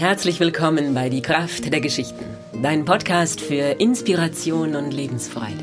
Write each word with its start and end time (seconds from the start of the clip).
Herzlich 0.00 0.40
willkommen 0.40 0.94
bei 0.94 1.10
Die 1.10 1.20
Kraft 1.20 1.70
der 1.70 1.82
Geschichten, 1.82 2.24
dein 2.62 2.86
Podcast 2.86 3.38
für 3.38 3.78
Inspiration 3.78 4.74
und 4.74 4.92
Lebensfreude. 4.92 5.62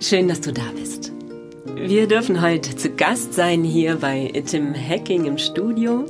Schön, 0.00 0.28
dass 0.28 0.40
du 0.42 0.52
da 0.52 0.62
bist. 0.76 1.10
Wir 1.74 2.06
dürfen 2.06 2.40
heute 2.40 2.76
zu 2.76 2.90
Gast 2.90 3.34
sein 3.34 3.64
hier 3.64 3.96
bei 3.96 4.30
Tim 4.46 4.72
Hacking 4.76 5.24
im 5.24 5.38
Studio. 5.38 6.04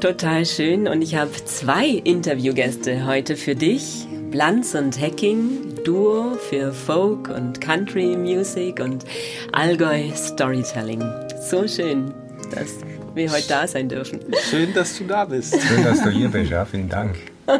Total 0.00 0.44
schön 0.44 0.86
und 0.86 1.00
ich 1.00 1.14
habe 1.14 1.32
zwei 1.46 1.86
Interviewgäste 1.86 3.06
heute 3.06 3.34
für 3.34 3.54
dich. 3.54 4.06
Blanz 4.30 4.74
und 4.74 5.00
Hacking, 5.00 5.76
Duo 5.82 6.34
für 6.50 6.74
Folk 6.74 7.30
und 7.30 7.58
Country 7.62 8.18
Music 8.18 8.80
und 8.80 9.06
Allgäu 9.52 10.10
Storytelling. 10.14 11.02
So 11.40 11.66
schön, 11.66 12.12
dass 12.54 12.76
wir 13.14 13.32
heute 13.32 13.48
da 13.48 13.66
sein 13.66 13.88
dürfen. 13.88 14.20
Schön, 14.50 14.72
dass 14.74 14.96
du 14.98 15.04
da 15.04 15.24
bist. 15.24 15.60
Schön, 15.60 15.84
dass 15.84 16.02
du 16.02 16.10
hier 16.10 16.28
bist, 16.28 16.50
ja, 16.50 16.64
vielen 16.64 16.88
Dank. 16.88 17.16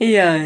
Ja, 0.00 0.38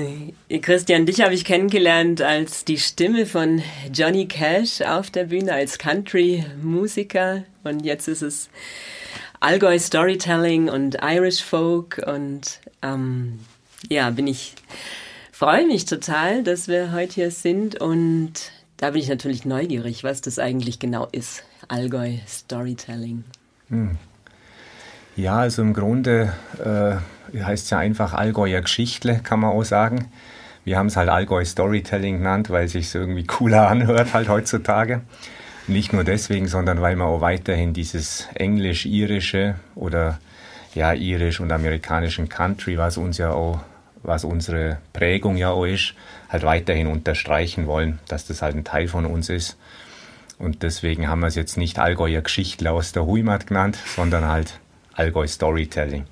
Christian, 0.63 1.05
dich 1.05 1.21
habe 1.21 1.35
ich 1.35 1.45
kennengelernt 1.45 2.23
als 2.23 2.65
die 2.65 2.79
Stimme 2.79 3.27
von 3.27 3.63
Johnny 3.93 4.27
Cash 4.27 4.81
auf 4.81 5.11
der 5.11 5.25
Bühne, 5.25 5.53
als 5.53 5.77
Country-Musiker. 5.77 7.45
Und 7.63 7.85
jetzt 7.85 8.09
ist 8.09 8.23
es 8.23 8.49
Allgäu 9.41 9.79
Storytelling 9.79 10.71
und 10.71 10.97
Irish 11.03 11.45
Folk. 11.45 12.03
Und 12.07 12.61
ähm, 12.81 13.41
ja, 13.91 14.09
bin 14.09 14.27
ich, 14.27 14.55
freue 15.33 15.67
mich 15.67 15.85
total, 15.85 16.43
dass 16.43 16.67
wir 16.67 16.93
heute 16.93 17.13
hier 17.13 17.31
sind. 17.31 17.79
Und 17.79 18.53
da 18.79 18.93
bin 18.93 19.03
ich 19.03 19.09
natürlich 19.11 19.45
neugierig, 19.45 20.03
was 20.03 20.23
das 20.23 20.39
eigentlich 20.39 20.79
genau 20.79 21.09
ist. 21.13 21.45
Allgäu 21.73 22.19
Storytelling. 22.29 23.25
Hm. 23.71 23.97
Ja, 25.17 25.39
also 25.39 25.63
im 25.63 25.73
Grunde 25.73 26.35
äh, 26.63 27.41
heißt 27.43 27.65
es 27.65 27.71
ja 27.71 27.79
einfach 27.79 28.13
Allgäuer 28.13 28.61
Geschichtle, 28.61 29.21
kann 29.21 29.41
man 29.41 29.53
auch 29.53 29.65
sagen. 29.65 30.09
Wir 30.65 30.77
haben 30.77 30.89
es 30.89 30.97
halt 30.99 31.09
Allgäu 31.09 31.43
Storytelling 31.47 32.19
genannt, 32.19 32.51
weil 32.51 32.67
es 32.67 32.73
sich 32.73 32.95
irgendwie 32.95 33.25
cooler 33.25 33.69
anhört 33.71 34.13
halt 34.13 34.29
heutzutage. 34.29 35.01
Nicht 35.67 35.95
nur 35.95 36.05
deswegen, 36.05 36.47
sondern 36.47 36.83
weil 36.83 36.95
man 36.95 37.07
auch 37.07 37.23
weiterhin 37.23 37.73
dieses 37.73 38.29
englisch-irische 38.35 39.55
oder 39.75 40.19
ja, 40.75 40.93
irisch 40.93 41.41
und 41.41 41.53
amerikanischen 41.53 42.29
Country, 42.29 42.77
was 42.77 42.99
uns 42.99 43.17
ja 43.17 43.31
auch, 43.31 43.61
was 44.03 44.25
unsere 44.25 44.77
Prägung 44.93 45.39
ja 45.39 45.51
auch 45.51 45.65
ist, 45.65 45.95
halt 46.29 46.43
weiterhin 46.43 46.87
unterstreichen 46.87 47.67
wollen, 47.67 47.99
dass 48.09 48.27
das 48.27 48.43
halt 48.43 48.57
ein 48.57 48.65
Teil 48.65 48.89
von 48.89 49.07
uns 49.07 49.31
ist. 49.31 49.57
Und 50.43 50.65
deswegen 50.65 51.07
haben 51.07 51.21
wir 51.21 51.29
es 51.29 51.37
jetzt 51.37 51.57
nicht 51.57 51.79
Allgäuer 51.79 52.21
Geschichte 52.21 52.69
aus 52.73 52.91
der 52.91 53.07
Huimat 53.07 53.47
genannt, 53.47 53.79
sondern 53.95 54.27
halt 54.27 54.59
Allgäu 54.93 55.25
Storytelling. 55.29 56.05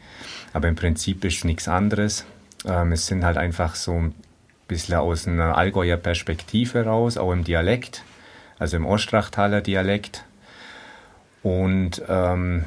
Aber 0.53 0.69
im 0.69 0.77
Prinzip 0.77 1.25
ist 1.25 1.45
nichts 1.45 1.67
anderes. 1.67 2.25
Ähm, 2.65 2.93
es 2.93 3.09
sind 3.09 3.25
halt 3.25 3.37
einfach 3.37 3.75
so 3.75 3.93
ein 3.93 4.15
bisschen 4.69 4.95
aus 4.95 5.27
einer 5.27 5.59
Allgäuer 5.59 5.97
Perspektive 5.97 6.85
raus, 6.85 7.17
auch 7.17 7.33
im 7.33 7.43
Dialekt, 7.43 8.05
also 8.61 8.77
im 8.77 8.87
Ostrachtaler 8.87 9.63
Dialekt. 9.63 10.25
Und 11.43 12.01
ähm, 12.09 12.67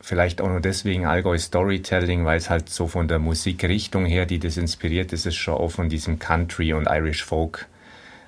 vielleicht 0.00 0.40
auch 0.40 0.48
nur 0.48 0.60
deswegen 0.60 1.04
Allgäu 1.04 1.36
Storytelling, 1.36 2.24
weil 2.24 2.38
es 2.38 2.48
halt 2.48 2.70
so 2.70 2.88
von 2.88 3.08
der 3.08 3.18
Musikrichtung 3.18 4.06
her, 4.06 4.24
die 4.24 4.38
das 4.38 4.56
inspiriert, 4.56 5.12
ist 5.12 5.26
es 5.26 5.34
schon 5.34 5.52
auch 5.52 5.70
von 5.70 5.90
diesem 5.90 6.18
Country 6.18 6.72
und 6.72 6.88
Irish 6.88 7.24
Folk. 7.24 7.66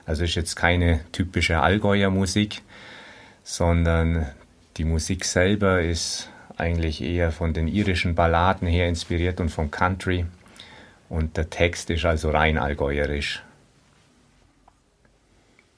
Also 0.04 0.24
ist 0.24 0.34
jetzt 0.34 0.56
keine 0.56 1.00
typische 1.12 1.60
Allgäuer 1.60 2.10
Musik, 2.10 2.62
sondern 3.46 4.26
die 4.76 4.84
Musik 4.84 5.24
selber 5.24 5.80
ist 5.80 6.28
eigentlich 6.56 7.00
eher 7.00 7.30
von 7.30 7.54
den 7.54 7.68
irischen 7.68 8.16
Balladen 8.16 8.66
her 8.66 8.88
inspiriert 8.88 9.38
und 9.38 9.50
vom 9.50 9.70
Country. 9.70 10.26
Und 11.08 11.36
der 11.36 11.48
Text 11.48 11.88
ist 11.90 12.04
also 12.04 12.30
rein 12.30 12.58
allgäuerisch. 12.58 13.44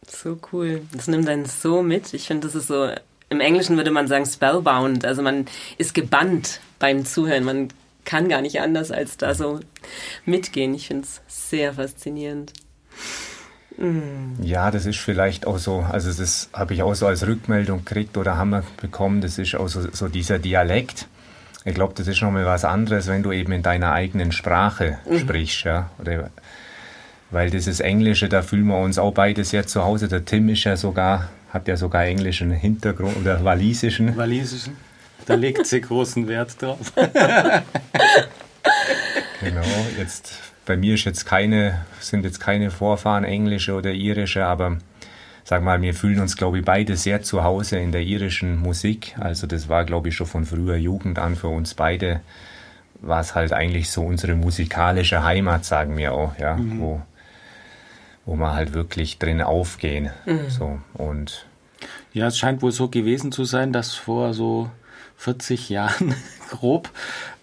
So 0.06 0.38
cool. 0.50 0.80
Das 0.92 1.08
nimmt 1.08 1.28
einen 1.28 1.44
so 1.44 1.82
mit. 1.82 2.14
Ich 2.14 2.26
finde, 2.26 2.46
das 2.46 2.54
ist 2.54 2.68
so, 2.68 2.90
im 3.28 3.40
Englischen 3.40 3.76
würde 3.76 3.90
man 3.90 4.08
sagen 4.08 4.24
spellbound. 4.24 5.04
Also 5.04 5.20
man 5.20 5.44
ist 5.76 5.92
gebannt 5.92 6.60
beim 6.78 7.04
Zuhören. 7.04 7.44
Man 7.44 7.68
kann 8.06 8.30
gar 8.30 8.40
nicht 8.40 8.62
anders 8.62 8.90
als 8.90 9.18
da 9.18 9.34
so 9.34 9.60
mitgehen. 10.24 10.72
Ich 10.72 10.86
finde 10.86 11.02
es 11.02 11.20
sehr 11.28 11.74
faszinierend. 11.74 12.54
Ja, 14.42 14.70
das 14.70 14.86
ist 14.86 14.98
vielleicht 14.98 15.46
auch 15.46 15.58
so, 15.58 15.86
also 15.88 16.12
das 16.12 16.50
habe 16.52 16.74
ich 16.74 16.82
auch 16.82 16.94
so 16.94 17.06
als 17.06 17.26
Rückmeldung 17.26 17.84
gekriegt 17.84 18.16
oder 18.16 18.36
haben 18.36 18.50
wir 18.50 18.64
bekommen, 18.80 19.20
das 19.20 19.38
ist 19.38 19.54
auch 19.54 19.68
so, 19.68 19.88
so 19.92 20.08
dieser 20.08 20.38
Dialekt. 20.40 21.06
Ich 21.64 21.74
glaube, 21.74 21.94
das 21.96 22.08
ist 22.08 22.20
nochmal 22.22 22.44
was 22.44 22.64
anderes, 22.64 23.06
wenn 23.06 23.22
du 23.22 23.30
eben 23.30 23.52
in 23.52 23.62
deiner 23.62 23.92
eigenen 23.92 24.32
Sprache 24.32 24.98
mhm. 25.08 25.18
sprichst. 25.18 25.64
Ja? 25.64 25.90
Oder, 25.98 26.30
weil 27.30 27.50
dieses 27.50 27.78
Englische, 27.80 28.28
da 28.28 28.42
fühlen 28.42 28.66
wir 28.66 28.78
uns 28.78 28.98
auch 28.98 29.12
beide 29.12 29.44
sehr 29.44 29.66
zu 29.66 29.84
Hause. 29.84 30.08
Der 30.08 30.24
Tim 30.24 30.48
ist 30.48 30.64
ja 30.64 30.76
sogar, 30.76 31.28
hat 31.50 31.68
ja 31.68 31.76
sogar 31.76 32.04
englischen 32.04 32.50
Hintergrund 32.50 33.16
oder 33.16 33.44
walisischen. 33.44 34.16
Walisischen. 34.16 34.76
Da 35.26 35.34
legt 35.34 35.66
sie 35.66 35.80
großen 35.82 36.26
Wert 36.26 36.60
drauf. 36.60 36.92
genau, 39.40 39.62
jetzt 39.98 40.32
bei 40.68 40.76
mir 40.76 40.94
ist 40.94 41.04
jetzt 41.04 41.24
keine, 41.24 41.86
sind 41.98 42.24
jetzt 42.24 42.40
keine 42.40 42.70
Vorfahren 42.70 43.24
englische 43.24 43.74
oder 43.74 43.90
irische, 43.90 44.44
aber 44.44 44.76
sag 45.42 45.62
mal, 45.62 45.80
wir 45.80 45.94
fühlen 45.94 46.20
uns, 46.20 46.36
glaube 46.36 46.58
ich, 46.58 46.64
beide 46.64 46.94
sehr 46.94 47.22
zu 47.22 47.42
Hause 47.42 47.78
in 47.78 47.90
der 47.90 48.02
irischen 48.02 48.58
Musik. 48.58 49.16
Also 49.18 49.46
das 49.46 49.70
war, 49.70 49.86
glaube 49.86 50.10
ich, 50.10 50.16
schon 50.16 50.26
von 50.26 50.44
früher 50.44 50.76
Jugend 50.76 51.18
an 51.18 51.36
für 51.36 51.48
uns 51.48 51.72
beide, 51.72 52.20
war 53.00 53.20
es 53.20 53.34
halt 53.34 53.54
eigentlich 53.54 53.88
so 53.90 54.02
unsere 54.02 54.34
musikalische 54.34 55.24
Heimat, 55.24 55.64
sagen 55.64 55.96
wir 55.96 56.12
auch, 56.12 56.38
ja, 56.38 56.56
mhm. 56.56 56.80
wo, 56.80 57.02
wo 58.26 58.36
wir 58.36 58.52
halt 58.52 58.74
wirklich 58.74 59.18
drin 59.18 59.40
aufgehen. 59.40 60.10
Mhm. 60.26 60.50
So, 60.50 60.78
und 60.92 61.46
ja, 62.12 62.26
es 62.26 62.36
scheint 62.36 62.60
wohl 62.60 62.72
so 62.72 62.88
gewesen 62.88 63.32
zu 63.32 63.44
sein, 63.44 63.72
dass 63.72 63.94
vor 63.94 64.34
so 64.34 64.68
40 65.18 65.68
Jahren 65.68 66.14
grob 66.48 66.90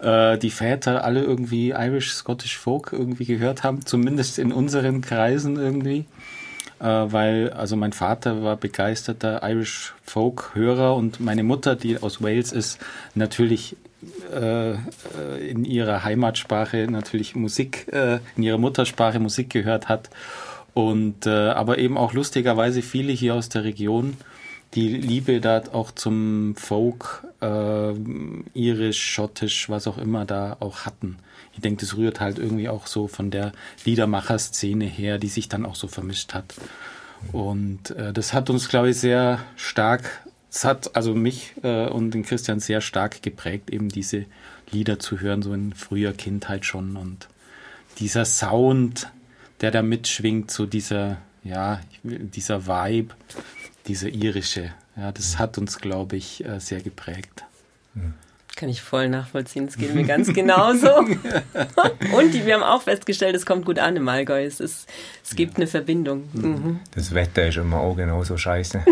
äh, 0.00 0.36
die 0.38 0.50
Väter 0.50 1.04
alle 1.04 1.22
irgendwie 1.22 1.70
Irish 1.70 2.10
Scottish 2.12 2.58
Folk 2.58 2.92
irgendwie 2.92 3.26
gehört 3.26 3.62
haben, 3.62 3.86
zumindest 3.86 4.38
in 4.38 4.50
unseren 4.50 5.02
Kreisen 5.02 5.56
irgendwie. 5.56 6.06
Äh, 6.80 6.84
weil, 6.84 7.52
also 7.52 7.76
mein 7.76 7.92
Vater 7.92 8.42
war 8.42 8.56
begeisterter 8.56 9.40
Irish 9.42 9.94
Folk 10.02 10.50
Hörer 10.54 10.96
und 10.96 11.20
meine 11.20 11.42
Mutter, 11.42 11.76
die 11.76 12.02
aus 12.02 12.22
Wales 12.22 12.52
ist, 12.52 12.78
natürlich 13.14 13.76
äh, 14.34 14.72
äh 14.72 14.76
in 15.48 15.64
ihrer 15.64 16.04
Heimatsprache 16.04 16.86
natürlich 16.90 17.34
Musik, 17.34 17.88
äh, 17.92 18.18
in 18.36 18.42
ihrer 18.42 18.58
Muttersprache 18.58 19.20
Musik 19.20 19.50
gehört 19.50 19.88
hat. 19.88 20.10
Und 20.74 21.26
äh, 21.26 21.30
aber 21.30 21.78
eben 21.78 21.96
auch 21.96 22.12
lustigerweise 22.12 22.82
viele 22.82 23.12
hier 23.12 23.34
aus 23.34 23.48
der 23.48 23.64
Region 23.64 24.16
die 24.74 24.88
Liebe 24.88 25.40
da 25.40 25.62
auch 25.72 25.90
zum 25.90 26.54
Folk, 26.56 27.25
äh, 27.40 27.92
irisch, 28.54 29.02
schottisch, 29.02 29.68
was 29.68 29.86
auch 29.86 29.98
immer 29.98 30.24
da 30.24 30.56
auch 30.60 30.80
hatten. 30.86 31.16
Ich 31.52 31.60
denke, 31.60 31.80
das 31.80 31.96
rührt 31.96 32.20
halt 32.20 32.38
irgendwie 32.38 32.68
auch 32.68 32.86
so 32.86 33.08
von 33.08 33.30
der 33.30 33.52
Liedermacher-Szene 33.84 34.84
her, 34.84 35.18
die 35.18 35.28
sich 35.28 35.48
dann 35.48 35.64
auch 35.64 35.76
so 35.76 35.88
vermischt 35.88 36.34
hat. 36.34 36.54
Und 37.32 37.90
äh, 37.90 38.12
das 38.12 38.32
hat 38.32 38.50
uns, 38.50 38.68
glaube 38.68 38.90
ich, 38.90 38.98
sehr 38.98 39.40
stark, 39.56 40.26
es 40.56 40.64
hat 40.64 40.96
also 40.96 41.14
mich 41.14 41.52
äh, 41.62 41.86
und 41.86 42.12
den 42.12 42.22
Christian 42.24 42.60
sehr 42.60 42.80
stark 42.80 43.22
geprägt, 43.22 43.70
eben 43.70 43.90
diese 43.90 44.24
Lieder 44.70 44.98
zu 44.98 45.20
hören, 45.20 45.42
so 45.42 45.52
in 45.52 45.74
früher 45.74 46.14
Kindheit 46.14 46.64
schon. 46.64 46.96
Und 46.96 47.28
dieser 47.98 48.24
Sound, 48.24 49.10
der 49.60 49.70
da 49.70 49.82
mitschwingt, 49.82 50.50
so 50.50 50.64
dieser, 50.64 51.18
ja, 51.44 51.80
dieser 52.02 52.66
Vibe, 52.66 53.14
diese 53.86 54.08
irische. 54.08 54.72
Ja, 54.96 55.12
das 55.12 55.38
hat 55.38 55.58
uns, 55.58 55.78
glaube 55.78 56.16
ich, 56.16 56.44
äh, 56.44 56.58
sehr 56.58 56.80
geprägt. 56.80 57.44
Kann 58.56 58.68
ich 58.70 58.80
voll 58.80 59.08
nachvollziehen. 59.10 59.66
Es 59.66 59.76
geht 59.76 59.94
mir 59.94 60.04
ganz 60.04 60.32
genauso. 60.32 60.88
Und 62.16 62.32
die, 62.32 62.46
wir 62.46 62.54
haben 62.54 62.62
auch 62.62 62.80
festgestellt, 62.80 63.36
es 63.36 63.44
kommt 63.44 63.66
gut 63.66 63.78
an 63.78 63.96
im 63.96 64.08
Allgäu. 64.08 64.42
Es, 64.42 64.60
ist, 64.60 64.88
es 65.22 65.36
gibt 65.36 65.52
ja. 65.52 65.56
eine 65.58 65.66
Verbindung. 65.66 66.30
Mhm. 66.32 66.48
mhm. 66.48 66.80
Das 66.94 67.12
Wetter 67.14 67.46
ist 67.46 67.58
immer 67.58 67.80
auch 67.80 67.94
genauso 67.94 68.38
scheiße. 68.38 68.82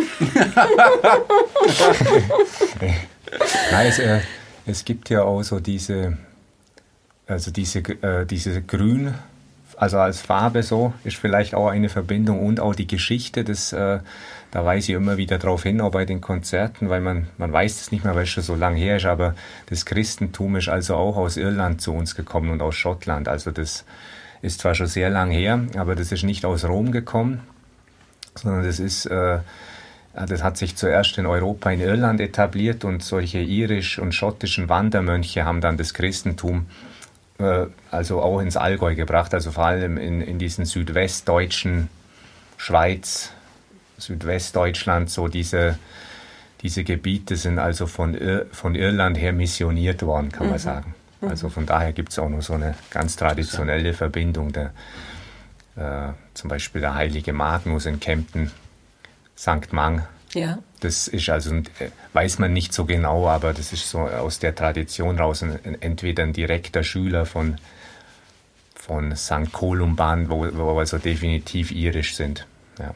Nein, 3.73 3.87
es, 3.87 3.99
äh, 4.01 4.21
es, 4.67 4.85
gibt 4.85 5.09
ja 5.09 5.23
auch 5.23 5.43
so 5.43 5.61
diese, 5.61 6.19
also 7.27 7.51
diese, 7.51 7.79
äh, 7.79 8.27
diese 8.27 8.61
Grün, 8.61 9.15
also 9.77 9.99
als 9.99 10.21
Farbe 10.21 10.63
so, 10.63 10.93
ist 11.05 11.17
vielleicht 11.17 11.55
auch 11.55 11.69
eine 11.69 11.89
Verbindung 11.89 12.45
und 12.45 12.61
auch 12.61 12.75
die 12.75 12.87
Geschichte 12.87 13.45
des 13.45 13.73
äh, 13.73 14.01
da 14.55 14.65
weise 14.65 14.93
ich 14.93 14.97
immer 14.97 15.17
wieder 15.17 15.39
darauf 15.39 15.65
hin, 15.65 15.81
auch 15.81 15.91
bei 15.91 16.05
den 16.05 16.21
Konzerten, 16.21 16.89
weil 16.89 17.01
man, 17.01 17.27
man 17.39 17.53
weiß 17.53 17.81
es 17.81 17.91
nicht 17.91 18.05
mehr, 18.05 18.15
weil 18.15 18.23
es 18.23 18.29
schon 18.29 18.45
so 18.45 18.55
lange 18.55 18.79
her 18.79 18.99
ist, 18.99 19.05
aber 19.05 19.35
das 19.67 19.85
Christentum 19.85 20.55
ist 20.55 20.69
also 20.69 20.95
auch 20.95 21.17
aus 21.17 21.37
Irland 21.37 21.81
zu 21.81 21.93
uns 21.93 22.15
gekommen 22.15 22.51
und 22.51 22.63
aus 22.63 22.77
Schottland. 22.77 23.27
Also 23.27 23.51
das 23.51 23.85
ist 24.43 24.61
zwar 24.61 24.77
schon 24.77 24.87
sehr 24.87 25.11
lang 25.11 25.33
her, 25.33 25.61
aber 25.77 25.97
das 25.97 26.13
ist 26.13 26.23
nicht 26.23 26.45
aus 26.45 26.65
Rom 26.65 26.93
gekommen, 26.93 27.41
sondern 28.37 28.63
das 28.63 28.79
ist 28.79 29.07
äh, 29.07 29.41
das 30.15 30.45
hat 30.45 30.57
sich 30.57 30.77
zuerst 30.77 31.19
in 31.19 31.27
Europa 31.27 31.73
in 31.73 31.81
Irland 31.81 32.21
etabliert 32.21 32.85
und 32.85 33.03
solche 33.03 33.39
irisch- 33.41 33.99
und 33.99 34.15
schottischen 34.15 34.69
Wandermönche 34.69 35.45
haben 35.45 35.61
dann 35.61 35.77
das 35.77 35.95
Christentum 35.95 36.67
äh, 36.69 36.94
also 37.91 38.23
auch 38.23 38.41
ins 38.41 38.57
Allgäu 38.57 38.95
gebracht, 38.95 39.35
also 39.35 39.51
vor 39.51 39.65
allem 39.67 39.97
in, 39.97 40.21
in 40.21 40.39
diesen 40.39 40.65
südwestdeutschen 40.65 41.89
Schweiz, 42.57 43.33
Südwestdeutschland, 43.99 45.11
so 45.11 45.29
diese, 45.29 45.79
diese 46.63 46.85
Gebiete 46.85 47.37
sind 47.37 47.59
also 47.59 47.87
von, 47.87 48.15
Ir 48.15 48.47
von 48.53 48.75
Irland 48.75 49.19
her 49.19 49.33
missioniert 49.33 50.03
worden, 50.03 50.31
kann 50.31 50.47
mhm. 50.47 50.51
man 50.51 50.59
sagen. 50.59 50.95
Mhm. 51.21 51.29
Also 51.29 51.49
von 51.49 51.67
daher 51.67 51.93
gibt 51.93 52.11
es 52.11 52.19
auch 52.19 52.29
noch 52.29 52.43
so 52.43 52.55
eine 52.55 52.75
ganz 52.91 53.17
traditionelle 53.17 53.95
Verbindung. 53.95 54.53
Der, 54.53 54.73
äh, 55.77 56.13
zum 56.35 56.49
Beispiel 56.49 56.81
der 56.81 56.95
heilige 56.95 57.33
Magnus 57.33 57.87
in 57.87 57.99
Kempten 57.99 58.51
St. 59.37 59.73
Mang. 59.73 60.07
Ja. 60.35 60.59
Das 60.81 61.09
ist 61.09 61.29
also, 61.29 61.55
äh, 61.55 61.91
weiß 62.13 62.39
man 62.39 62.53
nicht 62.53 62.73
so 62.73 62.85
genau, 62.85 63.29
aber 63.29 63.53
das 63.55 63.73
ist 63.73 63.89
so 63.89 64.01
aus 64.01 64.39
der 64.41 64.55
Tradition 64.55 65.19
raus 65.19 65.43
entweder 65.81 66.25
ein 66.25 66.33
direkter 66.33 66.83
Schüler 66.83 67.25
von, 67.25 67.57
von 68.75 69.17
St. 69.17 69.53
Columban, 69.53 70.29
wo, 70.29 70.47
wo 70.53 70.79
also 70.79 70.99
definitiv 70.99 71.71
irisch 71.71 72.17
sind. 72.17 72.47
Ja. 72.79 72.95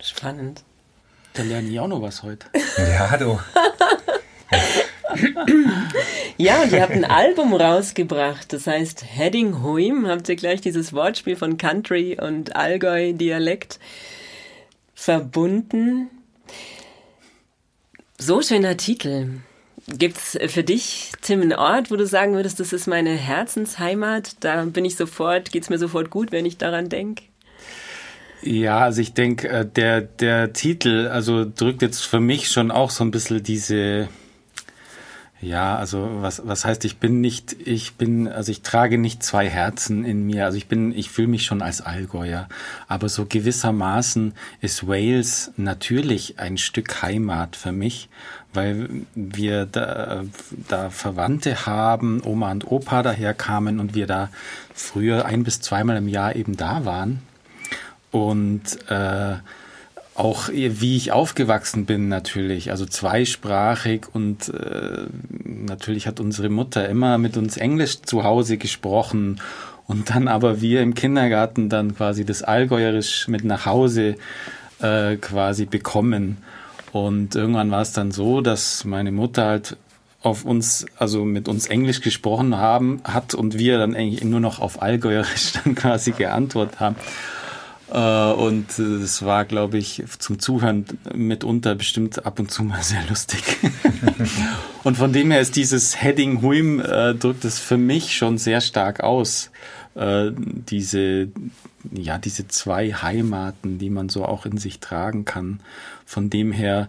Spannend. 0.00 0.62
Da 1.34 1.42
lerne 1.42 1.68
ich 1.68 1.80
auch 1.80 1.88
noch 1.88 2.02
was 2.02 2.22
heute. 2.22 2.46
Ja, 2.78 3.16
du. 3.16 3.38
ja, 6.38 6.62
und 6.62 6.72
ihr 6.72 6.82
habt 6.82 6.92
ein 6.92 7.04
Album 7.04 7.54
rausgebracht, 7.54 8.52
das 8.52 8.66
heißt 8.66 9.04
Heading 9.06 9.62
Huim. 9.62 10.06
Habt 10.06 10.28
ihr 10.28 10.36
gleich 10.36 10.62
dieses 10.62 10.92
Wortspiel 10.94 11.36
von 11.36 11.58
Country 11.58 12.18
und 12.20 12.56
Allgäu-Dialekt 12.56 13.78
verbunden. 14.94 16.10
So 18.18 18.42
schöner 18.42 18.76
Titel. 18.76 19.40
Gibt 19.88 20.16
es 20.16 20.38
für 20.52 20.62
dich, 20.62 21.10
Tim, 21.22 21.42
einen 21.42 21.54
Ort, 21.54 21.90
wo 21.90 21.96
du 21.96 22.06
sagen 22.06 22.34
würdest, 22.34 22.60
das 22.60 22.72
ist 22.72 22.86
meine 22.86 23.10
Herzensheimat? 23.10 24.36
Da 24.40 24.64
bin 24.64 24.84
ich 24.84 24.94
sofort, 24.94 25.50
geht 25.50 25.64
es 25.64 25.70
mir 25.70 25.78
sofort 25.78 26.10
gut, 26.10 26.30
wenn 26.30 26.46
ich 26.46 26.56
daran 26.56 26.88
denke? 26.88 27.24
Ja, 28.42 28.78
also 28.78 29.00
ich 29.00 29.12
denke, 29.14 29.48
äh, 29.48 29.66
der, 29.66 30.00
der 30.00 30.52
Titel, 30.52 31.08
also 31.08 31.44
drückt 31.44 31.82
jetzt 31.82 32.02
für 32.02 32.20
mich 32.20 32.48
schon 32.48 32.70
auch 32.70 32.90
so 32.90 33.04
ein 33.04 33.10
bisschen 33.10 33.42
diese, 33.42 34.08
ja, 35.42 35.74
also 35.74 36.08
was, 36.20 36.40
was 36.46 36.64
heißt, 36.64 36.84
ich 36.84 36.98
bin 36.98 37.20
nicht, 37.20 37.56
ich 37.64 37.94
bin, 37.94 38.28
also 38.28 38.52
ich 38.52 38.62
trage 38.62 38.96
nicht 38.96 39.24
zwei 39.24 39.48
Herzen 39.48 40.04
in 40.04 40.24
mir. 40.24 40.44
Also 40.44 40.56
ich 40.56 40.68
bin, 40.68 40.96
ich 40.96 41.10
fühle 41.10 41.26
mich 41.26 41.44
schon 41.44 41.62
als 41.62 41.80
Allgäuer. 41.80 42.48
Aber 42.86 43.08
so 43.08 43.26
gewissermaßen 43.28 44.34
ist 44.60 44.86
Wales 44.86 45.50
natürlich 45.56 46.38
ein 46.38 46.58
Stück 46.58 47.02
Heimat 47.02 47.56
für 47.56 47.72
mich, 47.72 48.08
weil 48.54 48.88
wir 49.16 49.66
da, 49.66 50.22
da 50.68 50.90
Verwandte 50.90 51.66
haben, 51.66 52.22
Oma 52.24 52.52
und 52.52 52.70
Opa 52.70 53.02
daher 53.02 53.34
kamen 53.34 53.80
und 53.80 53.96
wir 53.96 54.06
da 54.06 54.30
früher 54.72 55.24
ein 55.24 55.42
bis 55.42 55.60
zweimal 55.60 55.96
im 55.96 56.06
Jahr 56.06 56.36
eben 56.36 56.56
da 56.56 56.84
waren. 56.84 57.20
Und 58.12 58.78
äh, 58.88 59.38
auch 60.14 60.48
wie 60.48 60.96
ich 60.96 61.12
aufgewachsen 61.12 61.86
bin 61.86 62.08
natürlich, 62.08 62.70
also 62.70 62.84
zweisprachig 62.84 64.06
und 64.12 64.48
äh, 64.50 65.06
natürlich 65.44 66.06
hat 66.06 66.20
unsere 66.20 66.50
Mutter 66.50 66.88
immer 66.88 67.18
mit 67.18 67.36
uns 67.36 67.56
Englisch 67.56 68.02
zu 68.02 68.22
Hause 68.22 68.58
gesprochen 68.58 69.40
und 69.86 70.10
dann 70.10 70.28
aber 70.28 70.60
wir 70.60 70.82
im 70.82 70.94
Kindergarten 70.94 71.68
dann 71.68 71.96
quasi 71.96 72.24
das 72.24 72.42
Allgäuerisch 72.42 73.26
mit 73.28 73.44
nach 73.44 73.66
Hause 73.66 74.16
äh, 74.80 75.16
quasi 75.16 75.64
bekommen. 75.64 76.38
Und 76.92 77.34
irgendwann 77.34 77.70
war 77.70 77.80
es 77.80 77.92
dann 77.92 78.10
so, 78.12 78.42
dass 78.42 78.84
meine 78.84 79.12
Mutter 79.12 79.46
halt 79.46 79.76
auf 80.22 80.44
uns, 80.44 80.86
also 80.98 81.24
mit 81.24 81.48
uns 81.48 81.66
Englisch 81.66 82.00
gesprochen 82.00 82.56
haben, 82.56 83.00
hat 83.04 83.34
und 83.34 83.58
wir 83.58 83.78
dann 83.78 83.96
eigentlich 83.96 84.22
nur 84.24 84.40
noch 84.40 84.60
auf 84.60 84.82
Allgäuerisch 84.82 85.52
dann 85.64 85.74
quasi 85.74 86.12
geantwortet 86.12 86.80
haben. 86.80 86.96
Äh, 87.92 88.32
und 88.32 88.78
es 88.78 89.22
war, 89.22 89.44
glaube 89.44 89.76
ich, 89.76 90.02
zum 90.18 90.38
Zuhören 90.38 90.86
mitunter 91.14 91.74
bestimmt 91.74 92.24
ab 92.24 92.38
und 92.38 92.50
zu 92.50 92.64
mal 92.64 92.82
sehr 92.82 93.04
lustig. 93.08 93.42
und 94.82 94.96
von 94.96 95.12
dem 95.12 95.30
her 95.30 95.40
ist 95.40 95.56
dieses 95.56 96.00
Heading 96.02 96.40
Huim, 96.40 96.80
äh, 96.80 97.14
drückt 97.14 97.44
es 97.44 97.58
für 97.58 97.76
mich 97.76 98.16
schon 98.16 98.38
sehr 98.38 98.62
stark 98.62 99.00
aus. 99.00 99.50
Äh, 99.94 100.30
diese, 100.34 101.28
ja, 101.90 102.16
diese 102.16 102.48
zwei 102.48 102.92
Heimaten, 102.92 103.78
die 103.78 103.90
man 103.90 104.08
so 104.08 104.24
auch 104.24 104.46
in 104.46 104.56
sich 104.56 104.80
tragen 104.80 105.26
kann. 105.26 105.60
Von 106.06 106.30
dem 106.30 106.50
her 106.50 106.88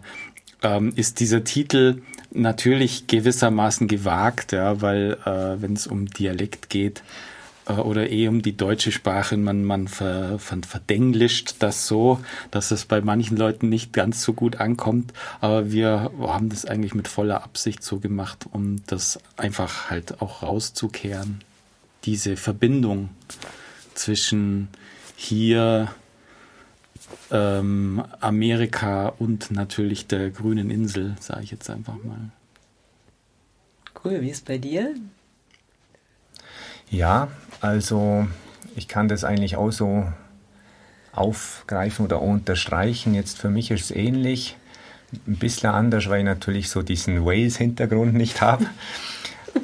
ähm, 0.62 0.94
ist 0.96 1.20
dieser 1.20 1.44
Titel 1.44 2.00
natürlich 2.30 3.08
gewissermaßen 3.08 3.88
gewagt, 3.88 4.52
ja, 4.52 4.80
weil 4.80 5.18
äh, 5.26 5.60
wenn 5.60 5.74
es 5.74 5.86
um 5.86 6.06
Dialekt 6.06 6.70
geht, 6.70 7.00
äh, 7.00 7.33
oder 7.66 8.10
eh 8.10 8.28
um 8.28 8.42
die 8.42 8.56
deutsche 8.56 8.92
Sprache. 8.92 9.36
Man, 9.36 9.64
man 9.64 9.88
ver, 9.88 10.38
ver, 10.38 10.58
verdenglischt 10.66 11.56
das 11.60 11.86
so, 11.86 12.20
dass 12.50 12.70
es 12.70 12.84
bei 12.84 13.00
manchen 13.00 13.36
Leuten 13.36 13.68
nicht 13.68 13.92
ganz 13.92 14.22
so 14.22 14.32
gut 14.32 14.56
ankommt. 14.56 15.12
Aber 15.40 15.70
wir 15.70 16.10
haben 16.20 16.48
das 16.48 16.66
eigentlich 16.66 16.94
mit 16.94 17.08
voller 17.08 17.42
Absicht 17.42 17.82
so 17.82 17.98
gemacht, 17.98 18.46
um 18.52 18.82
das 18.86 19.18
einfach 19.36 19.90
halt 19.90 20.20
auch 20.20 20.42
rauszukehren. 20.42 21.40
Diese 22.04 22.36
Verbindung 22.36 23.08
zwischen 23.94 24.68
hier 25.16 25.94
ähm, 27.30 28.04
Amerika 28.20 29.08
und 29.08 29.50
natürlich 29.50 30.06
der 30.06 30.30
grünen 30.30 30.70
Insel, 30.70 31.16
sage 31.20 31.44
ich 31.44 31.50
jetzt 31.50 31.70
einfach 31.70 31.96
mal. 32.02 32.30
Cool, 34.04 34.20
wie 34.20 34.30
ist 34.30 34.44
bei 34.44 34.58
dir? 34.58 34.94
Ja, 36.94 37.26
also 37.60 38.28
ich 38.76 38.86
kann 38.86 39.08
das 39.08 39.24
eigentlich 39.24 39.56
auch 39.56 39.72
so 39.72 40.06
aufgreifen 41.12 42.04
oder 42.04 42.22
unterstreichen. 42.22 43.14
Jetzt 43.14 43.38
für 43.38 43.50
mich 43.50 43.72
ist 43.72 43.84
es 43.84 43.90
ähnlich, 43.90 44.56
ein 45.26 45.36
bisschen 45.36 45.70
anders, 45.70 46.08
weil 46.08 46.20
ich 46.20 46.24
natürlich 46.24 46.70
so 46.70 46.82
diesen 46.82 47.24
Wales-Hintergrund 47.24 48.14
nicht 48.14 48.40
habe. 48.42 48.66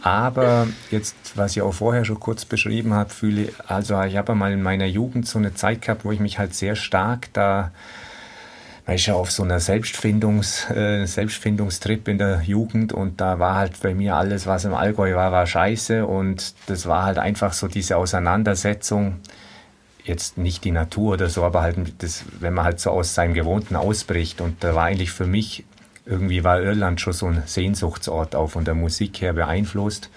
Aber 0.02 0.66
jetzt, 0.90 1.14
was 1.36 1.52
ich 1.52 1.62
auch 1.62 1.72
vorher 1.72 2.04
schon 2.04 2.18
kurz 2.18 2.44
beschrieben 2.44 2.94
habe, 2.94 3.10
fühle 3.10 3.52
also 3.66 4.00
ich 4.02 4.16
habe 4.16 4.34
mal 4.34 4.52
in 4.52 4.62
meiner 4.62 4.86
Jugend 4.86 5.28
so 5.28 5.38
eine 5.38 5.54
Zeit 5.54 5.82
gehabt, 5.82 6.04
wo 6.04 6.10
ich 6.10 6.20
mich 6.20 6.40
halt 6.40 6.54
sehr 6.54 6.74
stark 6.74 7.32
da 7.32 7.70
war 8.90 8.96
ich 8.96 9.06
ja 9.06 9.14
auf 9.14 9.30
so 9.30 9.44
einer 9.44 9.60
Selbstfindungs, 9.60 10.68
äh, 10.68 11.06
Selbstfindungstrip 11.06 12.08
in 12.08 12.18
der 12.18 12.42
Jugend 12.42 12.92
und 12.92 13.20
da 13.20 13.38
war 13.38 13.54
halt 13.54 13.80
bei 13.80 13.94
mir 13.94 14.16
alles, 14.16 14.48
was 14.48 14.64
im 14.64 14.74
Allgäu 14.74 15.14
war, 15.14 15.30
war 15.30 15.46
scheiße 15.46 16.04
und 16.04 16.54
das 16.66 16.86
war 16.86 17.04
halt 17.04 17.16
einfach 17.16 17.52
so 17.52 17.68
diese 17.68 17.96
Auseinandersetzung, 17.96 19.20
jetzt 20.02 20.38
nicht 20.38 20.64
die 20.64 20.72
Natur 20.72 21.12
oder 21.12 21.28
so, 21.28 21.44
aber 21.44 21.62
halt 21.62 21.76
das, 21.98 22.24
wenn 22.40 22.52
man 22.52 22.64
halt 22.64 22.80
so 22.80 22.90
aus 22.90 23.14
seinem 23.14 23.32
Gewohnten 23.32 23.76
ausbricht 23.76 24.40
und 24.40 24.64
da 24.64 24.74
war 24.74 24.86
eigentlich 24.86 25.12
für 25.12 25.26
mich, 25.26 25.64
irgendwie 26.04 26.42
war 26.42 26.60
Irland 26.60 27.00
schon 27.00 27.12
so 27.12 27.26
ein 27.26 27.44
Sehnsuchtsort 27.46 28.34
auch 28.34 28.48
von 28.48 28.64
der 28.64 28.74
Musik 28.74 29.20
her 29.20 29.34
beeinflusst 29.34 30.10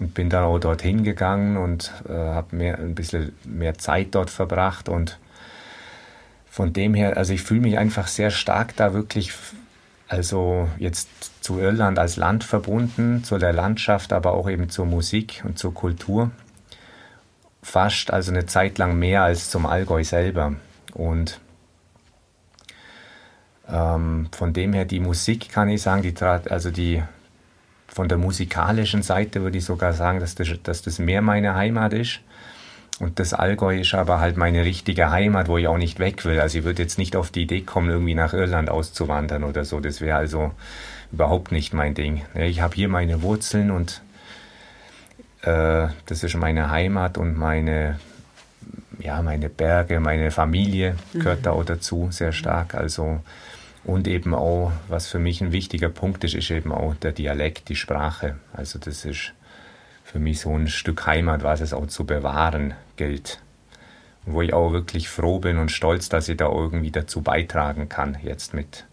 und 0.00 0.12
bin 0.12 0.28
dann 0.28 0.42
auch 0.42 0.58
dorthin 0.58 1.04
gegangen 1.04 1.56
und 1.56 1.92
äh, 2.08 2.12
habe 2.12 2.56
ein 2.56 2.96
bisschen 2.96 3.30
mehr 3.44 3.78
Zeit 3.78 4.08
dort 4.16 4.30
verbracht 4.30 4.88
und 4.88 5.20
von 6.56 6.72
dem 6.72 6.94
her, 6.94 7.18
also 7.18 7.34
ich 7.34 7.42
fühle 7.42 7.60
mich 7.60 7.76
einfach 7.76 8.06
sehr 8.06 8.30
stark 8.30 8.74
da 8.76 8.94
wirklich, 8.94 9.30
also 10.08 10.70
jetzt 10.78 11.06
zu 11.44 11.60
Irland 11.60 11.98
als 11.98 12.16
Land 12.16 12.44
verbunden, 12.44 13.22
zu 13.24 13.36
der 13.36 13.52
Landschaft, 13.52 14.10
aber 14.14 14.32
auch 14.32 14.48
eben 14.48 14.70
zur 14.70 14.86
Musik 14.86 15.42
und 15.44 15.58
zur 15.58 15.74
Kultur. 15.74 16.30
Fast 17.62 18.10
also 18.10 18.32
eine 18.32 18.46
Zeit 18.46 18.78
lang 18.78 18.98
mehr 18.98 19.22
als 19.22 19.50
zum 19.50 19.66
Allgäu 19.66 20.02
selber. 20.02 20.54
Und 20.94 21.40
ähm, 23.68 24.28
von 24.34 24.54
dem 24.54 24.72
her 24.72 24.86
die 24.86 25.00
Musik 25.00 25.50
kann 25.50 25.68
ich 25.68 25.82
sagen, 25.82 26.00
die 26.00 26.14
also 26.22 26.70
die 26.70 27.02
von 27.86 28.08
der 28.08 28.16
musikalischen 28.16 29.02
Seite 29.02 29.42
würde 29.42 29.58
ich 29.58 29.66
sogar 29.66 29.92
sagen, 29.92 30.20
dass 30.20 30.34
das, 30.36 30.48
dass 30.62 30.80
das 30.80 30.98
mehr 30.98 31.20
meine 31.20 31.54
Heimat 31.54 31.92
ist. 31.92 32.20
Und 32.98 33.18
das 33.18 33.34
Allgäu 33.34 33.80
ist 33.80 33.94
aber 33.94 34.20
halt 34.20 34.38
meine 34.38 34.64
richtige 34.64 35.10
Heimat, 35.10 35.48
wo 35.48 35.58
ich 35.58 35.68
auch 35.68 35.76
nicht 35.76 35.98
weg 35.98 36.24
will. 36.24 36.40
Also 36.40 36.58
ich 36.58 36.64
würde 36.64 36.82
jetzt 36.82 36.98
nicht 36.98 37.14
auf 37.14 37.30
die 37.30 37.42
Idee 37.42 37.60
kommen, 37.60 37.90
irgendwie 37.90 38.14
nach 38.14 38.32
Irland 38.32 38.70
auszuwandern 38.70 39.44
oder 39.44 39.66
so. 39.66 39.80
Das 39.80 40.00
wäre 40.00 40.16
also 40.16 40.52
überhaupt 41.12 41.52
nicht 41.52 41.74
mein 41.74 41.94
Ding. 41.94 42.22
Ich 42.34 42.60
habe 42.60 42.74
hier 42.74 42.88
meine 42.88 43.20
Wurzeln 43.20 43.70
und 43.70 44.00
äh, 45.42 45.88
das 46.06 46.24
ist 46.24 46.36
meine 46.36 46.70
Heimat 46.70 47.18
und 47.18 47.36
meine, 47.36 48.00
ja, 48.98 49.20
meine 49.20 49.50
Berge, 49.50 50.00
meine 50.00 50.30
Familie 50.30 50.96
gehört 51.12 51.40
mhm. 51.40 51.44
da 51.44 51.50
auch 51.50 51.64
dazu 51.64 52.08
sehr 52.10 52.32
stark. 52.32 52.74
Also 52.74 53.20
und 53.84 54.08
eben 54.08 54.34
auch, 54.34 54.72
was 54.88 55.06
für 55.06 55.20
mich 55.20 55.40
ein 55.40 55.52
wichtiger 55.52 55.90
Punkt 55.90 56.24
ist, 56.24 56.34
ist 56.34 56.50
eben 56.50 56.72
auch 56.72 56.94
der 56.94 57.12
Dialekt, 57.12 57.68
die 57.68 57.76
Sprache. 57.76 58.36
Also 58.52 58.80
das 58.80 59.04
ist 59.04 59.32
für 60.16 60.20
mich 60.22 60.40
so 60.40 60.56
ein 60.56 60.66
Stück 60.66 61.04
Heimat, 61.04 61.42
was 61.42 61.60
es 61.60 61.74
auch 61.74 61.88
zu 61.88 62.06
bewahren 62.06 62.72
gilt. 62.96 63.38
wo 64.24 64.40
ich 64.40 64.54
auch 64.54 64.72
wirklich 64.72 65.10
froh 65.10 65.40
bin 65.40 65.58
und 65.58 65.70
stolz, 65.70 66.08
dass 66.08 66.28
ich 66.30 66.38
da 66.38 66.46
irgendwie 66.46 66.90
dazu 66.90 67.20
beitragen 67.20 67.90
kann, 67.90 68.16
jetzt 68.22 68.54
mit, 68.54 68.86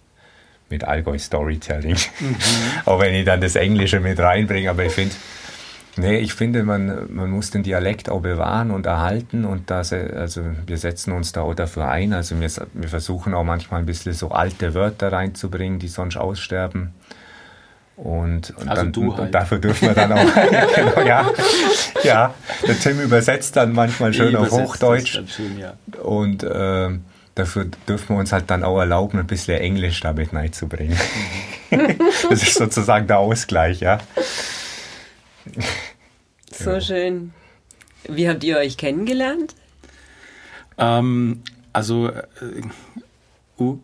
mit 0.69 0.83
Allgäu 0.83 1.17
Storytelling. 1.17 1.95
Mhm. 2.19 2.35
auch 2.85 2.99
wenn 2.99 3.15
ich 3.15 3.25
dann 3.25 3.39
das 3.39 3.55
Englische 3.55 4.01
mit 4.01 4.19
reinbringe, 4.19 4.69
aber 4.69 4.83
ich 4.83 4.91
finde, 4.91 5.15
nee, 5.95 6.17
ich 6.17 6.33
finde, 6.33 6.63
man, 6.63 7.11
man 7.11 7.31
muss 7.31 7.51
den 7.51 7.63
Dialekt 7.63 8.09
auch 8.09 8.21
bewahren 8.21 8.69
und 8.69 8.85
erhalten 8.85 9.45
und 9.45 9.71
das, 9.71 9.93
also 9.93 10.43
wir 10.67 10.77
setzen 10.77 11.13
uns 11.13 11.31
da 11.31 11.41
auch 11.41 11.55
dafür 11.55 11.87
ein. 11.87 12.11
Also 12.11 12.39
wir, 12.39 12.51
wir 12.73 12.89
versuchen 12.89 13.33
auch 13.33 13.45
manchmal 13.45 13.79
ein 13.79 13.85
bisschen 13.85 14.11
so 14.11 14.29
alte 14.31 14.73
Wörter 14.73 15.13
reinzubringen, 15.13 15.79
die 15.79 15.87
sonst 15.87 16.17
aussterben. 16.17 16.93
Und, 17.95 18.49
und, 18.57 18.67
also 18.67 18.81
dann, 18.81 18.91
du 18.91 19.11
halt. 19.11 19.19
und 19.19 19.31
dafür 19.31 19.59
dürfen 19.59 19.89
wir 19.89 19.93
dann 19.93 20.13
auch, 20.13 20.35
genau, 20.75 21.01
ja, 21.01 21.29
ja, 22.03 22.33
der 22.67 22.79
Tim 22.79 22.99
übersetzt 22.99 23.55
dann 23.55 23.71
manchmal 23.73 24.13
schön 24.13 24.35
auf 24.35 24.51
Hochdeutsch. 24.51 25.21
Schön, 25.27 25.59
ja. 25.59 25.73
Und 26.01 26.43
äh, 26.43 26.89
dafür 27.35 27.65
dürfen 27.87 28.15
wir 28.15 28.19
uns 28.19 28.31
halt 28.31 28.49
dann 28.49 28.63
auch 28.63 28.79
erlauben, 28.79 29.19
ein 29.19 29.27
bisschen 29.27 29.59
Englisch 29.59 29.99
damit 29.99 30.33
reinzubringen. 30.33 30.97
Mhm. 31.69 31.97
das 32.29 32.41
ist 32.41 32.55
sozusagen 32.55 33.05
der 33.05 33.19
Ausgleich, 33.19 33.79
ja. 33.79 33.99
So 36.51 36.71
ja. 36.71 36.81
schön. 36.81 37.33
Wie 38.07 38.27
habt 38.27 38.43
ihr 38.43 38.57
euch 38.57 38.77
kennengelernt? 38.77 39.55
Ähm, 40.77 41.43
also 41.73 42.09
äh, 42.09 42.21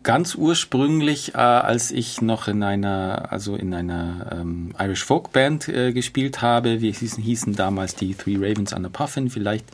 ganz 0.03 0.35
ursprünglich, 0.35 1.35
äh, 1.35 1.37
als 1.37 1.91
ich 1.91 2.21
noch 2.21 2.47
in 2.47 2.63
einer, 2.63 3.31
also 3.31 3.55
in 3.55 3.73
einer 3.73 4.29
ähm, 4.31 4.73
Irish 4.79 5.03
Folk 5.05 5.31
Band 5.31 5.67
äh, 5.67 5.93
gespielt 5.93 6.41
habe, 6.41 6.81
wir 6.81 6.91
hießen, 6.91 7.21
hießen 7.21 7.55
damals 7.55 7.95
die 7.95 8.15
Three 8.15 8.37
Ravens 8.37 8.73
under 8.73 8.89
Puffin, 8.89 9.29
vielleicht 9.29 9.65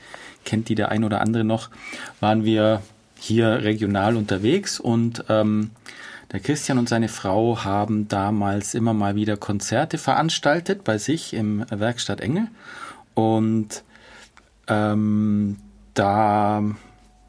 kennt 0.43 0.69
die 0.69 0.75
der 0.75 0.89
ein 0.89 1.03
oder 1.03 1.21
andere 1.21 1.43
noch, 1.43 1.69
waren 2.19 2.43
wir 2.43 2.81
hier 3.17 3.63
regional 3.63 4.17
unterwegs 4.17 4.79
und 4.79 5.23
ähm, 5.29 5.71
der 6.31 6.39
Christian 6.39 6.77
und 6.77 6.89
seine 6.89 7.07
Frau 7.07 7.63
haben 7.63 8.07
damals 8.07 8.73
immer 8.73 8.93
mal 8.93 9.15
wieder 9.15 9.37
Konzerte 9.37 9.97
veranstaltet 9.97 10.83
bei 10.83 10.97
sich 10.97 11.33
im 11.33 11.65
Werkstatt 11.69 12.19
Engel. 12.19 12.47
Und 13.13 13.83
ähm, 14.67 15.57
da 15.93 16.63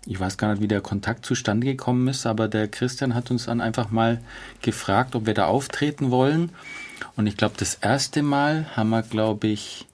ich 0.06 0.18
weiß 0.18 0.38
gar 0.38 0.52
nicht, 0.52 0.62
wie 0.62 0.68
der 0.68 0.80
Kontakt 0.80 1.26
zustande 1.26 1.66
gekommen 1.66 2.06
ist, 2.08 2.26
aber 2.26 2.48
der 2.48 2.68
Christian 2.68 3.14
hat 3.14 3.30
uns 3.30 3.46
dann 3.46 3.60
einfach 3.60 3.90
mal 3.90 4.20
gefragt, 4.62 5.14
ob 5.14 5.26
wir 5.26 5.34
da 5.34 5.46
auftreten 5.46 6.10
wollen. 6.10 6.50
Und 7.16 7.26
ich 7.26 7.36
glaube, 7.36 7.54
das 7.58 7.74
erste 7.74 8.22
Mal 8.22 8.66
haben 8.76 8.90
wir, 8.90 9.02
glaube 9.02 9.48
ich, 9.48 9.86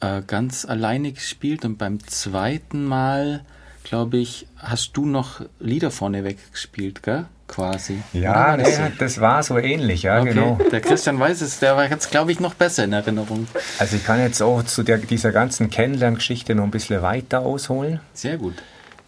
äh, 0.00 0.22
ganz 0.26 0.64
alleine 0.64 1.12
gespielt 1.12 1.64
und 1.64 1.76
beim 1.76 2.06
zweiten 2.06 2.84
Mal, 2.84 3.44
glaube 3.84 4.18
ich, 4.18 4.46
hast 4.56 4.96
du 4.96 5.06
noch 5.06 5.40
Lieder 5.58 5.90
vorneweg 5.90 6.52
gespielt, 6.52 7.02
gell? 7.02 7.26
Quasi. 7.48 8.02
Ja, 8.14 8.56
das, 8.56 8.78
nee, 8.78 8.92
das 8.98 9.20
war 9.20 9.42
so 9.42 9.58
ähnlich, 9.58 10.04
ja, 10.04 10.20
okay. 10.20 10.30
genau. 10.32 10.58
Der 10.70 10.80
Christian 10.80 11.20
weiß 11.20 11.42
es, 11.42 11.58
der 11.58 11.76
war 11.76 11.90
jetzt, 11.90 12.10
glaube 12.10 12.32
ich, 12.32 12.40
noch 12.40 12.54
besser 12.54 12.84
in 12.84 12.94
Erinnerung. 12.94 13.46
Also 13.78 13.96
ich 13.96 14.04
kann 14.04 14.20
jetzt 14.20 14.40
auch 14.40 14.62
zu 14.62 14.82
der, 14.82 14.96
dieser 14.96 15.32
ganzen 15.32 15.68
Kennenlerngeschichte 15.68 16.54
noch 16.54 16.64
ein 16.64 16.70
bisschen 16.70 17.02
weiter 17.02 17.40
ausholen. 17.40 18.00
Sehr 18.14 18.38
gut. 18.38 18.54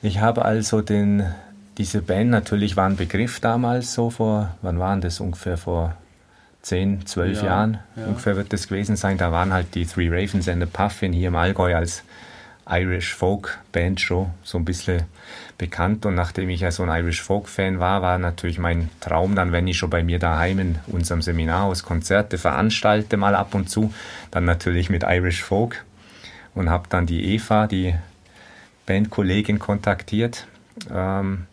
Ich 0.05 0.21
habe 0.21 0.45
also 0.45 0.83
den, 0.83 1.25
diese 1.79 2.03
Band 2.03 2.29
natürlich 2.29 2.77
war 2.77 2.87
ein 2.87 2.97
Begriff 2.97 3.41
damals 3.41 3.95
so 3.95 4.11
vor, 4.11 4.55
wann 4.61 4.79
waren 4.79 5.01
das 5.01 5.19
ungefähr 5.19 5.57
vor 5.57 5.95
10, 6.61 7.07
12 7.07 7.39
ja, 7.39 7.47
Jahren 7.47 7.79
ja. 7.97 8.05
ungefähr 8.05 8.37
wird 8.37 8.53
das 8.53 8.69
gewesen 8.69 8.97
sein. 8.97 9.17
Da 9.17 9.33
waren 9.33 9.55
halt 9.55 9.75
die 9.75 9.87
Three 9.87 10.11
Ravens 10.11 10.47
and 10.47 10.63
the 10.63 10.69
Puffin 10.71 11.15
hier 11.15 11.29
im 11.29 11.37
Allgäu 11.37 11.75
als 11.75 12.03
Irish 12.69 13.15
Folk 13.15 13.59
Band 13.73 13.99
schon 13.99 14.27
so 14.43 14.59
ein 14.59 14.67
bisschen 14.67 15.05
bekannt. 15.57 16.05
Und 16.05 16.17
nachdem 16.17 16.51
ich 16.51 16.61
ja 16.61 16.71
so 16.71 16.83
ein 16.83 16.91
Irish 16.91 17.23
Folk 17.23 17.49
Fan 17.49 17.81
war, 17.81 18.03
war 18.03 18.19
natürlich 18.19 18.59
mein 18.59 18.91
Traum 19.01 19.35
dann, 19.35 19.53
wenn 19.53 19.67
ich 19.67 19.79
schon 19.79 19.89
bei 19.89 20.05
mir 20.05 20.19
daheim 20.19 20.59
in 20.59 20.79
unserem 20.87 21.23
Seminarhaus 21.23 21.83
Konzerte 21.83 22.37
veranstalte, 22.37 23.17
mal 23.17 23.35
ab 23.35 23.55
und 23.55 23.71
zu, 23.71 23.95
dann 24.31 24.45
natürlich 24.45 24.91
mit 24.91 25.03
Irish 25.03 25.43
Folk. 25.43 25.83
Und 26.55 26.69
habe 26.69 26.91
dann 26.91 27.07
die 27.07 27.35
Eva, 27.35 27.67
die 27.67 27.95
Bandkollegin 28.87 29.59
kontaktiert. 29.59 30.47
Ähm, 30.91 31.47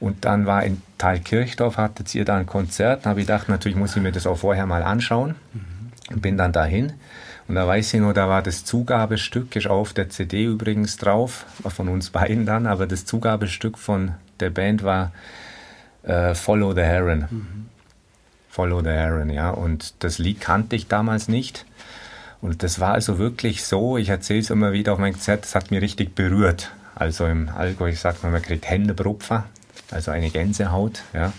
und 0.00 0.24
dann 0.24 0.46
war 0.46 0.64
in 0.64 0.82
Thalkirchdorf, 0.98 1.76
hatte 1.76 2.04
sie 2.06 2.24
da 2.24 2.36
ein 2.36 2.46
Konzert. 2.46 3.06
Da 3.06 3.10
habe 3.10 3.20
ich 3.20 3.26
gedacht, 3.26 3.48
natürlich 3.48 3.78
muss 3.78 3.94
ich 3.96 4.02
mir 4.02 4.12
das 4.12 4.26
auch 4.26 4.38
vorher 4.38 4.66
mal 4.66 4.82
anschauen. 4.82 5.36
Mhm. 5.52 6.20
Bin 6.20 6.36
dann 6.36 6.52
dahin. 6.52 6.94
Und 7.48 7.54
da 7.56 7.66
weiß 7.66 7.94
ich 7.94 8.00
nur, 8.00 8.14
da 8.14 8.28
war 8.28 8.42
das 8.42 8.64
Zugabestück, 8.64 9.54
ist 9.56 9.66
auf 9.66 9.92
der 9.92 10.10
CD 10.10 10.44
übrigens 10.44 10.96
drauf, 10.96 11.44
von 11.68 11.88
uns 11.88 12.10
beiden 12.10 12.46
dann, 12.46 12.66
aber 12.66 12.86
das 12.86 13.04
Zugabestück 13.04 13.78
von 13.78 14.12
der 14.40 14.50
Band 14.50 14.84
war 14.84 15.12
äh, 16.02 16.34
Follow 16.34 16.72
the 16.72 16.80
Heron. 16.80 17.26
Mhm. 17.30 17.66
Follow 18.48 18.82
the 18.82 18.90
Heron, 18.90 19.30
ja. 19.30 19.50
Und 19.50 19.94
das 20.00 20.18
Lied 20.18 20.40
kannte 20.40 20.76
ich 20.76 20.88
damals 20.88 21.28
nicht. 21.28 21.64
Und 22.42 22.62
das 22.64 22.80
war 22.80 22.92
also 22.92 23.18
wirklich 23.18 23.64
so, 23.64 23.96
ich 23.96 24.08
erzähle 24.08 24.40
es 24.40 24.50
immer 24.50 24.72
wieder 24.72 24.92
auf 24.92 24.98
meinem 24.98 25.12
Konzert, 25.12 25.44
das 25.44 25.54
hat 25.54 25.70
mich 25.70 25.80
richtig 25.80 26.14
berührt. 26.14 26.72
Also 26.94 27.24
im 27.26 27.48
Allgäu 27.48 27.94
sagt 27.94 28.22
man, 28.24 28.32
man 28.32 28.42
kriegt 28.42 28.68
Händebrupfer, 28.68 29.44
also 29.90 30.10
eine 30.10 30.28
Gänsehaut, 30.28 31.02
ja. 31.14 31.32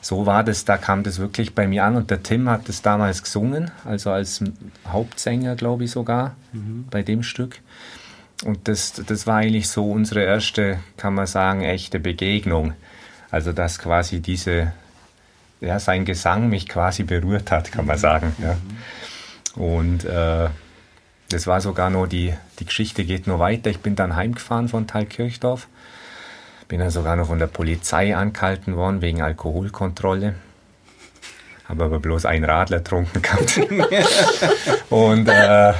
So 0.00 0.24
war 0.24 0.44
das, 0.44 0.64
da 0.64 0.76
kam 0.76 1.02
das 1.02 1.18
wirklich 1.18 1.52
bei 1.52 1.66
mir 1.66 1.82
an 1.82 1.96
und 1.96 2.12
der 2.12 2.22
Tim 2.22 2.48
hat 2.48 2.68
das 2.68 2.80
damals 2.80 3.24
gesungen, 3.24 3.72
also 3.84 4.10
als 4.10 4.40
Hauptsänger, 4.86 5.56
glaube 5.56 5.84
ich 5.84 5.90
sogar, 5.90 6.36
mhm. 6.52 6.86
bei 6.90 7.02
dem 7.02 7.24
Stück. 7.24 7.58
Und 8.44 8.68
das, 8.68 8.92
das 9.04 9.26
war 9.26 9.38
eigentlich 9.38 9.68
so 9.68 9.90
unsere 9.90 10.22
erste, 10.22 10.78
kann 10.96 11.14
man 11.14 11.26
sagen, 11.26 11.62
echte 11.62 11.98
Begegnung. 11.98 12.74
Also 13.32 13.52
dass 13.52 13.80
quasi 13.80 14.20
diese, 14.20 14.72
ja, 15.60 15.80
sein 15.80 16.04
Gesang 16.04 16.50
mich 16.50 16.68
quasi 16.68 17.02
berührt 17.02 17.50
hat, 17.50 17.72
kann 17.72 17.86
man 17.86 17.96
mhm. 17.96 18.00
sagen. 18.00 18.36
Ja. 18.38 18.56
Und 19.56 20.04
äh, 20.04 20.48
das 21.30 21.46
war 21.46 21.60
sogar 21.60 21.90
noch 21.90 22.06
die, 22.06 22.34
die 22.60 22.66
Geschichte 22.66 23.04
geht 23.04 23.26
noch 23.26 23.38
weiter. 23.38 23.70
Ich 23.70 23.80
bin 23.80 23.96
dann 23.96 24.14
heimgefahren 24.14 24.68
von 24.68 24.86
Thalkirchdorf. 24.86 25.66
Bin 26.68 26.80
dann 26.80 26.90
sogar 26.90 27.16
noch 27.16 27.28
von 27.28 27.38
der 27.38 27.46
Polizei 27.46 28.14
angehalten 28.16 28.76
worden 28.76 29.00
wegen 29.00 29.22
Alkoholkontrolle. 29.22 30.34
Habe 31.68 31.84
aber 31.84 31.98
bloß 31.98 32.26
ein 32.26 32.44
Radler 32.44 32.84
trunken 32.84 33.22
gehabt. 33.22 33.58
und 34.90 35.28
äh, 35.28 35.72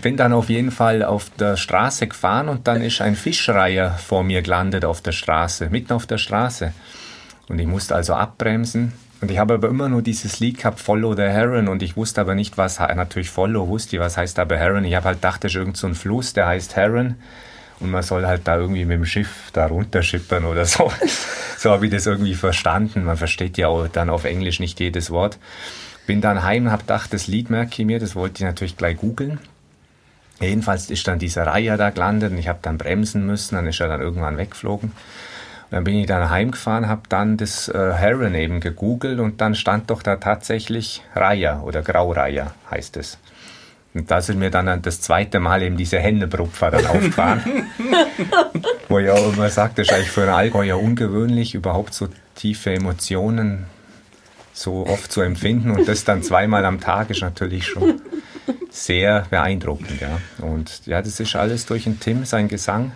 bin 0.00 0.16
dann 0.16 0.32
auf 0.32 0.48
jeden 0.48 0.70
Fall 0.70 1.02
auf 1.02 1.28
der 1.38 1.56
Straße 1.56 2.06
gefahren 2.06 2.48
und 2.48 2.66
dann 2.66 2.80
ist 2.80 3.02
ein 3.02 3.14
Fischreiher 3.14 3.90
vor 3.92 4.22
mir 4.22 4.40
gelandet 4.40 4.86
auf 4.86 5.02
der 5.02 5.12
Straße, 5.12 5.68
mitten 5.68 5.92
auf 5.92 6.06
der 6.06 6.18
Straße. 6.18 6.72
Und 7.48 7.58
ich 7.58 7.66
musste 7.66 7.94
also 7.94 8.14
abbremsen 8.14 8.94
und 9.20 9.30
ich 9.30 9.38
habe 9.38 9.54
aber 9.54 9.68
immer 9.68 9.88
nur 9.88 10.02
dieses 10.02 10.40
Lied 10.40 10.58
gehabt, 10.58 10.80
Follow 10.80 11.14
the 11.14 11.22
Heron, 11.22 11.68
und 11.68 11.82
ich 11.82 11.96
wusste 11.96 12.20
aber 12.20 12.34
nicht, 12.34 12.58
was, 12.58 12.78
natürlich 12.78 13.30
Follow 13.30 13.68
wusste 13.68 13.96
ich, 13.96 14.00
was 14.00 14.16
heißt 14.16 14.38
aber 14.38 14.56
Heron. 14.56 14.84
Ich 14.84 14.94
habe 14.94 15.06
halt 15.06 15.18
gedacht, 15.18 15.44
das 15.44 15.52
ist 15.52 15.56
irgend 15.56 15.76
so 15.76 15.86
ein 15.86 15.94
Fluss, 15.94 16.32
der 16.32 16.46
heißt 16.46 16.76
Heron. 16.76 17.16
Und 17.80 17.90
man 17.90 18.02
soll 18.02 18.26
halt 18.26 18.46
da 18.46 18.56
irgendwie 18.56 18.84
mit 18.84 18.98
dem 18.98 19.04
Schiff 19.04 19.50
da 19.52 19.66
runterschippern 19.66 20.44
oder 20.44 20.64
so. 20.64 20.92
so 21.58 21.70
habe 21.70 21.86
ich 21.86 21.92
das 21.92 22.06
irgendwie 22.06 22.34
verstanden. 22.34 23.04
Man 23.04 23.16
versteht 23.16 23.58
ja 23.58 23.68
auch 23.68 23.88
dann 23.88 24.10
auf 24.10 24.24
Englisch 24.24 24.60
nicht 24.60 24.78
jedes 24.78 25.10
Wort. 25.10 25.38
Bin 26.06 26.20
dann 26.20 26.42
heim, 26.42 26.70
habe 26.70 26.82
gedacht, 26.82 27.12
das 27.12 27.26
Lied 27.26 27.50
merke 27.50 27.82
ich 27.82 27.86
mir, 27.86 27.98
das 27.98 28.14
wollte 28.14 28.42
ich 28.42 28.46
natürlich 28.46 28.76
gleich 28.76 28.98
googeln. 28.98 29.38
Jedenfalls 30.40 30.90
ist 30.90 31.06
dann 31.08 31.18
dieser 31.18 31.46
Reiher 31.46 31.76
da 31.76 31.90
gelandet 31.90 32.32
und 32.32 32.38
ich 32.38 32.48
habe 32.48 32.58
dann 32.62 32.76
bremsen 32.76 33.24
müssen, 33.26 33.54
dann 33.54 33.66
ist 33.66 33.80
er 33.80 33.88
dann 33.88 34.00
irgendwann 34.00 34.36
weggeflogen. 34.36 34.92
Dann 35.70 35.84
bin 35.84 35.96
ich 35.96 36.06
dann 36.06 36.30
heimgefahren, 36.30 36.88
habe 36.88 37.02
dann 37.08 37.36
das 37.36 37.68
äh, 37.68 37.92
Heron 37.94 38.34
eben 38.34 38.60
gegoogelt 38.60 39.18
und 39.18 39.40
dann 39.40 39.54
stand 39.54 39.90
doch 39.90 40.02
da 40.02 40.16
tatsächlich 40.16 41.02
Reiher 41.14 41.62
oder 41.64 41.82
Graureiher 41.82 42.52
heißt 42.70 42.96
es. 42.96 43.18
Und 43.94 44.10
da 44.10 44.20
sind 44.20 44.40
mir 44.40 44.50
dann 44.50 44.82
das 44.82 45.00
zweite 45.00 45.38
Mal 45.38 45.62
eben 45.62 45.76
diese 45.76 45.98
Händebrupfer 45.98 46.70
dann 46.72 46.86
aufgefahren. 46.88 47.66
Wo 48.88 48.98
auch 48.98 49.32
immer 49.32 49.48
sagt, 49.48 49.78
das 49.78 49.88
ist 49.88 49.94
eigentlich 49.94 50.10
für 50.10 50.22
einen 50.22 50.30
Allgäuer 50.30 50.78
ungewöhnlich, 50.78 51.54
überhaupt 51.54 51.94
so 51.94 52.08
tiefe 52.34 52.72
Emotionen 52.72 53.66
so 54.52 54.86
oft 54.86 55.12
zu 55.12 55.20
empfinden. 55.20 55.70
Und 55.70 55.86
das 55.86 56.04
dann 56.04 56.22
zweimal 56.22 56.64
am 56.64 56.80
Tag 56.80 57.10
ist 57.10 57.22
natürlich 57.22 57.66
schon 57.66 58.00
sehr 58.70 59.26
beeindruckend. 59.30 60.00
Ja. 60.00 60.20
Und 60.44 60.86
ja, 60.86 61.00
das 61.00 61.20
ist 61.20 61.36
alles 61.36 61.66
durch 61.66 61.84
den 61.84 62.00
Tim, 62.00 62.24
sein 62.24 62.48
Gesang 62.48 62.92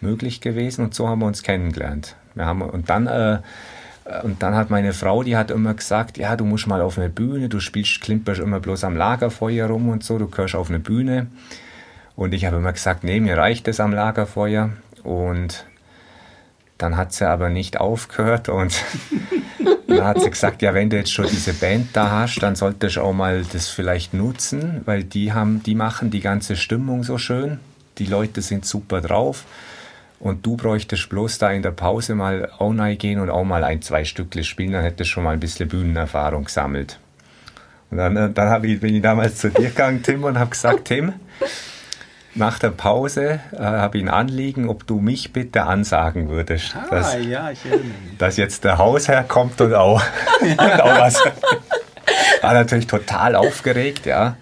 möglich 0.00 0.40
gewesen 0.40 0.84
und 0.84 0.94
so 0.94 1.08
haben 1.08 1.20
wir 1.20 1.26
uns 1.26 1.42
kennengelernt. 1.42 2.16
Wir 2.34 2.46
haben, 2.46 2.62
und 2.62 2.88
dann 2.88 3.06
äh, 3.06 3.38
und 4.22 4.42
dann 4.42 4.54
hat 4.54 4.70
meine 4.70 4.94
Frau, 4.94 5.22
die 5.22 5.36
hat 5.36 5.50
immer 5.50 5.74
gesagt, 5.74 6.16
ja, 6.16 6.34
du 6.34 6.44
musst 6.44 6.66
mal 6.66 6.80
auf 6.80 6.98
eine 6.98 7.10
Bühne, 7.10 7.48
du 7.48 7.60
spielst, 7.60 8.00
klimperst 8.00 8.40
immer 8.40 8.58
bloß 8.58 8.84
am 8.84 8.96
Lagerfeuer 8.96 9.66
rum 9.66 9.90
und 9.90 10.02
so, 10.02 10.18
du 10.18 10.28
gehörst 10.28 10.54
auf 10.54 10.70
eine 10.70 10.78
Bühne. 10.78 11.26
Und 12.16 12.32
ich 12.32 12.46
habe 12.46 12.56
immer 12.56 12.72
gesagt, 12.72 13.04
nee, 13.04 13.20
mir 13.20 13.36
reicht 13.36 13.68
es 13.68 13.80
am 13.80 13.92
Lagerfeuer. 13.92 14.70
Und 15.04 15.66
dann 16.78 16.96
hat 16.96 17.12
sie 17.12 17.28
aber 17.28 17.50
nicht 17.50 17.78
aufgehört 17.78 18.48
und 18.48 18.82
dann 19.86 20.04
hat 20.04 20.22
sie 20.22 20.30
gesagt, 20.30 20.62
ja, 20.62 20.72
wenn 20.72 20.88
du 20.88 20.96
jetzt 20.96 21.12
schon 21.12 21.26
diese 21.26 21.52
Band 21.52 21.88
da 21.92 22.10
hast, 22.10 22.38
dann 22.42 22.56
solltest 22.56 22.96
du 22.96 23.02
auch 23.02 23.12
mal 23.12 23.44
das 23.52 23.68
vielleicht 23.68 24.14
nutzen, 24.14 24.82
weil 24.86 25.04
die 25.04 25.32
haben, 25.32 25.62
die 25.62 25.74
machen 25.74 26.10
die 26.10 26.20
ganze 26.20 26.56
Stimmung 26.56 27.02
so 27.02 27.18
schön. 27.18 27.60
Die 27.98 28.06
Leute 28.06 28.40
sind 28.42 28.64
super 28.64 29.00
drauf. 29.00 29.44
Und 30.20 30.44
du 30.44 30.56
bräuchtest 30.56 31.08
bloß 31.10 31.38
da 31.38 31.50
in 31.50 31.62
der 31.62 31.70
Pause 31.70 32.14
mal 32.14 32.50
auch 32.58 32.72
gehen 32.98 33.20
und 33.20 33.30
auch 33.30 33.44
mal 33.44 33.62
ein, 33.62 33.82
zwei 33.82 34.04
Stückle 34.04 34.42
spielen, 34.42 34.72
dann 34.72 34.82
hättest 34.82 35.00
du 35.10 35.14
schon 35.14 35.24
mal 35.24 35.32
ein 35.32 35.40
bisschen 35.40 35.68
Bühnenerfahrung 35.68 36.44
gesammelt. 36.44 36.98
Und 37.90 37.98
dann, 37.98 38.16
äh, 38.16 38.30
dann 38.30 38.64
ich, 38.64 38.80
bin 38.80 38.94
ich 38.94 39.02
damals 39.02 39.36
zu 39.36 39.50
dir 39.50 39.68
gegangen, 39.68 40.02
Tim, 40.02 40.24
und 40.24 40.38
habe 40.38 40.50
gesagt, 40.50 40.86
Tim, 40.86 41.12
nach 42.34 42.58
der 42.58 42.70
Pause 42.70 43.40
äh, 43.52 43.56
habe 43.58 43.98
ich 43.98 44.04
ein 44.04 44.08
Anliegen, 44.08 44.68
ob 44.68 44.86
du 44.86 45.00
mich 45.00 45.32
bitte 45.32 45.64
ansagen 45.64 46.28
würdest, 46.28 46.76
Ah, 46.76 46.86
dass, 46.90 47.14
ja, 47.24 47.50
ich 47.50 47.64
erinnere 47.64 47.84
mich. 47.86 48.18
dass 48.18 48.36
jetzt 48.36 48.64
der 48.64 48.78
Hausherr 48.78 49.24
kommt 49.24 49.60
und 49.60 49.74
auch, 49.74 50.02
und 50.40 50.60
auch 50.80 50.98
was. 50.98 51.22
War 52.42 52.54
natürlich 52.54 52.86
total 52.86 53.34
aufgeregt, 53.36 54.06
ja. 54.06 54.36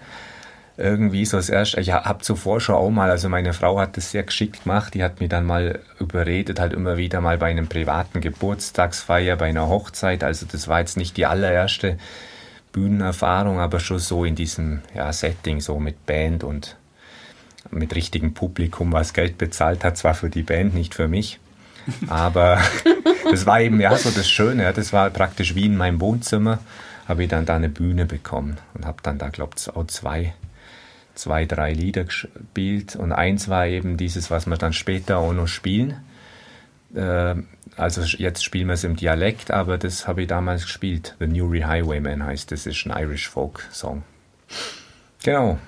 Irgendwie 0.77 1.25
so 1.25 1.37
das 1.37 1.49
erste, 1.49 1.81
ich 1.81 1.91
habe 1.91 2.23
zuvor 2.23 2.61
schon 2.61 2.75
auch 2.75 2.91
mal, 2.91 3.09
also 3.09 3.29
meine 3.29 3.53
Frau 3.53 3.79
hat 3.79 3.97
das 3.97 4.11
sehr 4.11 4.21
geschickt 4.21 4.63
gemacht, 4.63 4.93
die 4.93 5.03
hat 5.03 5.19
mich 5.19 5.29
dann 5.29 5.43
mal 5.43 5.79
überredet, 5.99 6.59
halt 6.59 6.73
immer 6.73 6.97
wieder 6.97 7.19
mal 7.19 7.39
bei 7.39 7.47
einem 7.47 7.67
privaten 7.67 8.21
Geburtstagsfeier, 8.21 9.37
bei 9.37 9.47
einer 9.47 9.67
Hochzeit, 9.67 10.23
also 10.23 10.45
das 10.45 10.67
war 10.67 10.79
jetzt 10.79 10.95
nicht 10.95 11.17
die 11.17 11.25
allererste 11.25 11.97
Bühnenerfahrung, 12.73 13.59
aber 13.59 13.79
schon 13.79 13.97
so 13.97 14.23
in 14.23 14.35
diesem 14.35 14.81
ja, 14.93 15.11
Setting, 15.11 15.61
so 15.61 15.79
mit 15.79 16.05
Band 16.05 16.43
und 16.43 16.75
mit 17.71 17.95
richtigem 17.95 18.35
Publikum, 18.35 18.93
was 18.93 19.13
Geld 19.13 19.39
bezahlt 19.39 19.83
hat, 19.83 19.97
zwar 19.97 20.13
für 20.13 20.29
die 20.29 20.43
Band, 20.43 20.75
nicht 20.75 20.93
für 20.93 21.07
mich. 21.07 21.39
Aber 22.07 22.61
das 23.31 23.47
war 23.47 23.61
eben 23.61 23.79
ja 23.79 23.95
so 23.95 24.11
das 24.11 24.29
Schöne, 24.29 24.63
ja, 24.63 24.73
das 24.73 24.93
war 24.93 25.09
praktisch 25.09 25.55
wie 25.55 25.65
in 25.65 25.75
meinem 25.75 25.99
Wohnzimmer, 25.99 26.59
habe 27.07 27.23
ich 27.23 27.29
dann 27.29 27.45
da 27.45 27.55
eine 27.55 27.69
Bühne 27.69 28.05
bekommen 28.05 28.57
und 28.73 28.85
habe 28.85 28.97
dann 29.01 29.17
da, 29.17 29.29
glaube 29.29 29.53
ich, 29.57 29.75
auch 29.75 29.87
zwei, 29.87 30.33
zwei, 31.17 31.45
drei 31.45 31.73
Lieder 31.73 32.03
gespielt 32.05 32.95
und 32.95 33.11
eins 33.11 33.49
war 33.49 33.67
eben 33.67 33.97
dieses, 33.97 34.29
was 34.29 34.45
wir 34.45 34.57
dann 34.57 34.73
später 34.73 35.17
auch 35.17 35.33
noch 35.33 35.47
spielen. 35.47 35.95
Äh, 36.93 37.35
also 37.75 38.01
jetzt 38.01 38.43
spielen 38.43 38.67
wir 38.67 38.73
es 38.73 38.83
im 38.83 38.95
Dialekt, 38.95 39.51
aber 39.51 39.77
das 39.77 40.07
habe 40.07 40.21
ich 40.21 40.27
damals 40.27 40.63
gespielt. 40.63 41.15
The 41.19 41.27
Newry 41.27 41.61
Highwayman 41.61 42.23
heißt, 42.23 42.51
das 42.51 42.65
ist 42.65 42.85
ein 42.85 43.03
Irish 43.03 43.29
Folk 43.29 43.67
Song. 43.71 44.03
Genau, 45.23 45.59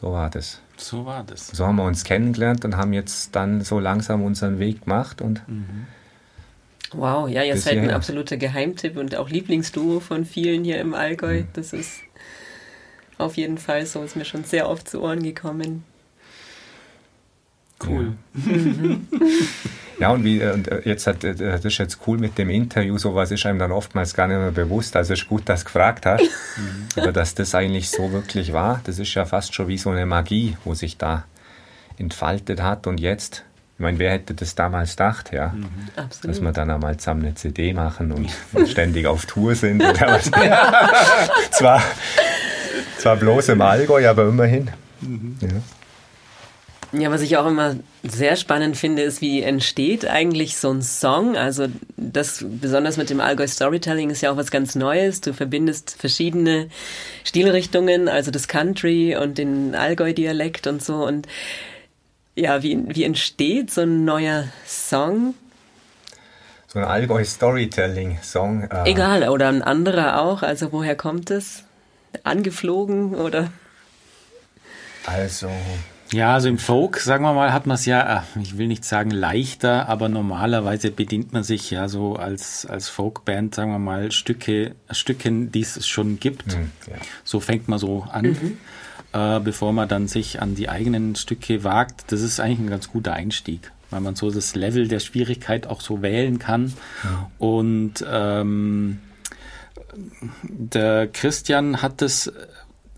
so 0.00 0.12
war 0.12 0.30
das. 0.30 0.60
So 0.76 1.06
war 1.06 1.24
das. 1.24 1.48
So 1.48 1.66
haben 1.66 1.76
wir 1.76 1.84
uns 1.84 2.04
kennengelernt 2.04 2.64
und 2.64 2.76
haben 2.76 2.92
jetzt 2.92 3.34
dann 3.34 3.62
so 3.62 3.78
langsam 3.78 4.22
unseren 4.22 4.58
Weg 4.58 4.82
gemacht 4.82 5.22
und 5.22 5.42
Wow, 6.92 7.28
ja, 7.28 7.42
ihr 7.42 7.54
Bis 7.54 7.64
seid 7.64 7.78
ein 7.78 7.90
absoluter 7.90 8.36
Geheimtipp 8.36 8.96
und 8.96 9.16
auch 9.16 9.28
Lieblingsduo 9.28 10.00
von 10.00 10.24
vielen 10.24 10.64
hier 10.64 10.80
im 10.80 10.94
Allgäu. 10.94 11.40
Mhm. 11.40 11.48
Das 11.52 11.72
ist 11.72 12.00
auf 13.18 13.36
jeden 13.36 13.58
Fall 13.58 13.86
so, 13.86 14.02
ist 14.02 14.16
mir 14.16 14.24
schon 14.24 14.44
sehr 14.44 14.68
oft 14.68 14.88
zu 14.88 15.02
Ohren 15.02 15.22
gekommen. 15.22 15.84
Cool. 17.84 18.14
Ja, 19.98 20.10
und, 20.12 20.24
wie, 20.24 20.42
und 20.42 20.68
äh, 20.68 20.80
jetzt 20.84 21.06
hat, 21.06 21.24
äh, 21.24 21.34
das 21.34 21.64
ist 21.64 21.78
jetzt 21.78 21.98
cool 22.06 22.16
mit 22.16 22.38
dem 22.38 22.48
Interview, 22.48 22.96
sowas 22.96 23.30
ist 23.30 23.44
einem 23.44 23.58
dann 23.58 23.70
oftmals 23.70 24.14
gar 24.14 24.28
nicht 24.28 24.38
mehr 24.38 24.50
bewusst. 24.50 24.96
Also 24.96 25.12
ist 25.12 25.28
gut, 25.28 25.48
dass 25.48 25.60
du 25.60 25.66
gefragt 25.66 26.06
hast, 26.06 26.24
aber 26.96 27.12
dass 27.12 27.34
das 27.34 27.54
eigentlich 27.54 27.90
so 27.90 28.12
wirklich 28.12 28.52
war, 28.52 28.80
das 28.84 28.98
ist 28.98 29.12
ja 29.14 29.26
fast 29.26 29.54
schon 29.54 29.68
wie 29.68 29.78
so 29.78 29.90
eine 29.90 30.06
Magie, 30.06 30.56
wo 30.64 30.72
sich 30.74 30.96
da 30.96 31.24
entfaltet 31.98 32.62
hat. 32.62 32.86
Und 32.86 32.98
jetzt, 32.98 33.44
ich 33.74 33.80
meine, 33.80 33.98
wer 33.98 34.12
hätte 34.12 34.32
das 34.32 34.54
damals 34.54 34.92
gedacht, 34.92 35.32
ja? 35.32 35.54
Dass 35.96 36.04
Absolut. 36.04 36.40
wir 36.40 36.52
dann 36.52 36.70
einmal 36.70 36.96
zusammen 36.96 37.26
eine 37.26 37.34
CD 37.34 37.74
machen 37.74 38.10
und, 38.10 38.30
und 38.54 38.68
ständig 38.68 39.06
auf 39.06 39.26
Tour 39.26 39.54
sind. 39.54 39.82
Oder 39.82 40.06
was. 40.08 40.30
zwar, 41.50 41.82
zwar 42.98 43.16
bloß 43.16 43.50
im 43.50 43.60
Allgäu, 43.60 44.08
aber 44.08 44.28
immerhin. 44.28 44.70
Ja. 45.40 45.48
Ja, 46.92 47.10
was 47.10 47.20
ich 47.20 47.36
auch 47.36 47.46
immer 47.46 47.76
sehr 48.04 48.36
spannend 48.36 48.76
finde, 48.76 49.02
ist, 49.02 49.20
wie 49.20 49.42
entsteht 49.42 50.06
eigentlich 50.06 50.56
so 50.56 50.70
ein 50.70 50.82
Song? 50.82 51.36
Also 51.36 51.66
das 51.96 52.44
besonders 52.48 52.96
mit 52.96 53.10
dem 53.10 53.20
Allgäu 53.20 53.46
Storytelling 53.46 54.08
ist 54.08 54.22
ja 54.22 54.30
auch 54.30 54.36
was 54.36 54.50
ganz 54.50 54.76
Neues. 54.76 55.20
Du 55.20 55.34
verbindest 55.34 55.96
verschiedene 55.98 56.68
Stilrichtungen, 57.24 58.08
also 58.08 58.30
das 58.30 58.46
Country 58.46 59.16
und 59.16 59.36
den 59.36 59.74
Allgäu-Dialekt 59.74 60.68
und 60.68 60.82
so. 60.82 61.04
Und 61.04 61.26
ja, 62.36 62.62
wie, 62.62 62.78
wie 62.86 63.04
entsteht 63.04 63.72
so 63.72 63.82
ein 63.82 64.04
neuer 64.04 64.44
Song? 64.64 65.34
So 66.68 66.78
ein 66.78 66.84
Allgäu 66.84 67.24
Storytelling-Song. 67.24 68.70
äh, 68.70 68.90
Egal, 68.90 69.28
oder 69.28 69.48
ein 69.48 69.62
anderer 69.62 70.20
auch. 70.22 70.42
Also 70.42 70.72
woher 70.72 70.94
kommt 70.96 71.30
es? 71.30 71.65
Angeflogen 72.24 73.14
oder? 73.14 73.50
Also, 75.06 75.48
Ja, 76.12 76.34
also 76.34 76.48
im 76.48 76.58
Folk, 76.58 76.98
sagen 76.98 77.24
wir 77.24 77.32
mal, 77.32 77.52
hat 77.52 77.66
man 77.66 77.74
es 77.74 77.84
ja, 77.86 78.18
äh, 78.18 78.40
ich 78.40 78.58
will 78.58 78.68
nicht 78.68 78.84
sagen 78.84 79.10
leichter, 79.10 79.88
aber 79.88 80.08
normalerweise 80.08 80.90
bedient 80.90 81.32
man 81.32 81.42
sich 81.42 81.70
ja 81.70 81.88
so 81.88 82.14
als, 82.16 82.64
als 82.66 82.88
Folkband, 82.88 83.54
sagen 83.54 83.72
wir 83.72 83.78
mal, 83.78 84.12
Stücke, 84.12 84.76
Stücken, 84.90 85.50
die 85.50 85.62
es 85.62 85.86
schon 85.86 86.20
gibt. 86.20 86.54
hm, 86.54 86.70
ja. 86.88 86.96
So 87.24 87.40
fängt 87.40 87.68
man 87.68 87.78
so 87.78 88.06
an, 88.10 88.36
äh, 89.12 89.40
bevor 89.40 89.72
man 89.72 89.88
dann 89.88 90.06
sich 90.06 90.40
an 90.40 90.54
die 90.54 90.68
eigenen 90.68 91.16
Stücke 91.16 91.64
wagt. 91.64 92.12
Das 92.12 92.20
ist 92.22 92.38
eigentlich 92.38 92.60
ein 92.60 92.70
ganz 92.70 92.88
guter 92.90 93.12
Einstieg, 93.14 93.72
weil 93.90 94.00
man 94.00 94.14
so 94.14 94.30
das 94.30 94.54
Level 94.54 94.86
der 94.86 95.00
Schwierigkeit 95.00 95.66
auch 95.66 95.80
so 95.80 96.02
wählen 96.02 96.38
kann. 96.38 96.72
Und 97.38 98.04
ähm, 98.08 99.00
der 100.42 101.08
Christian 101.08 101.82
hat 101.82 102.02
es 102.02 102.32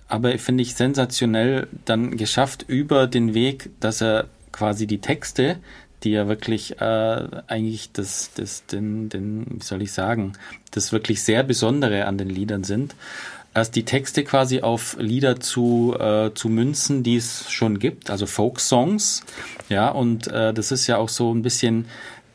aber, 0.08 0.38
finde 0.38 0.62
ich, 0.62 0.74
sensationell 0.74 1.68
dann 1.84 2.16
geschafft 2.16 2.64
über 2.66 3.06
den 3.06 3.34
Weg, 3.34 3.70
dass 3.80 4.00
er 4.00 4.26
quasi 4.52 4.86
die 4.86 5.00
Texte, 5.00 5.58
die 6.02 6.12
ja 6.12 6.28
wirklich 6.28 6.80
äh, 6.80 7.26
eigentlich 7.46 7.92
das, 7.92 8.30
das, 8.34 8.64
den, 8.66 9.08
den, 9.08 9.46
wie 9.48 9.64
soll 9.64 9.82
ich 9.82 9.92
sagen, 9.92 10.32
das 10.70 10.92
wirklich 10.92 11.22
sehr 11.22 11.42
Besondere 11.42 12.06
an 12.06 12.16
den 12.16 12.30
Liedern 12.30 12.64
sind, 12.64 12.94
erst 13.54 13.76
die 13.76 13.84
Texte 13.84 14.24
quasi 14.24 14.60
auf 14.60 14.96
Lieder 14.98 15.40
zu, 15.40 15.94
äh, 15.98 16.30
zu 16.34 16.48
münzen, 16.48 17.02
die 17.02 17.16
es 17.16 17.50
schon 17.50 17.78
gibt, 17.78 18.10
also 18.10 18.26
Folk-Songs. 18.26 19.24
Ja, 19.68 19.90
und 19.90 20.28
äh, 20.28 20.54
das 20.54 20.70
ist 20.70 20.86
ja 20.86 20.96
auch 20.96 21.08
so 21.08 21.34
ein 21.34 21.42
bisschen 21.42 21.86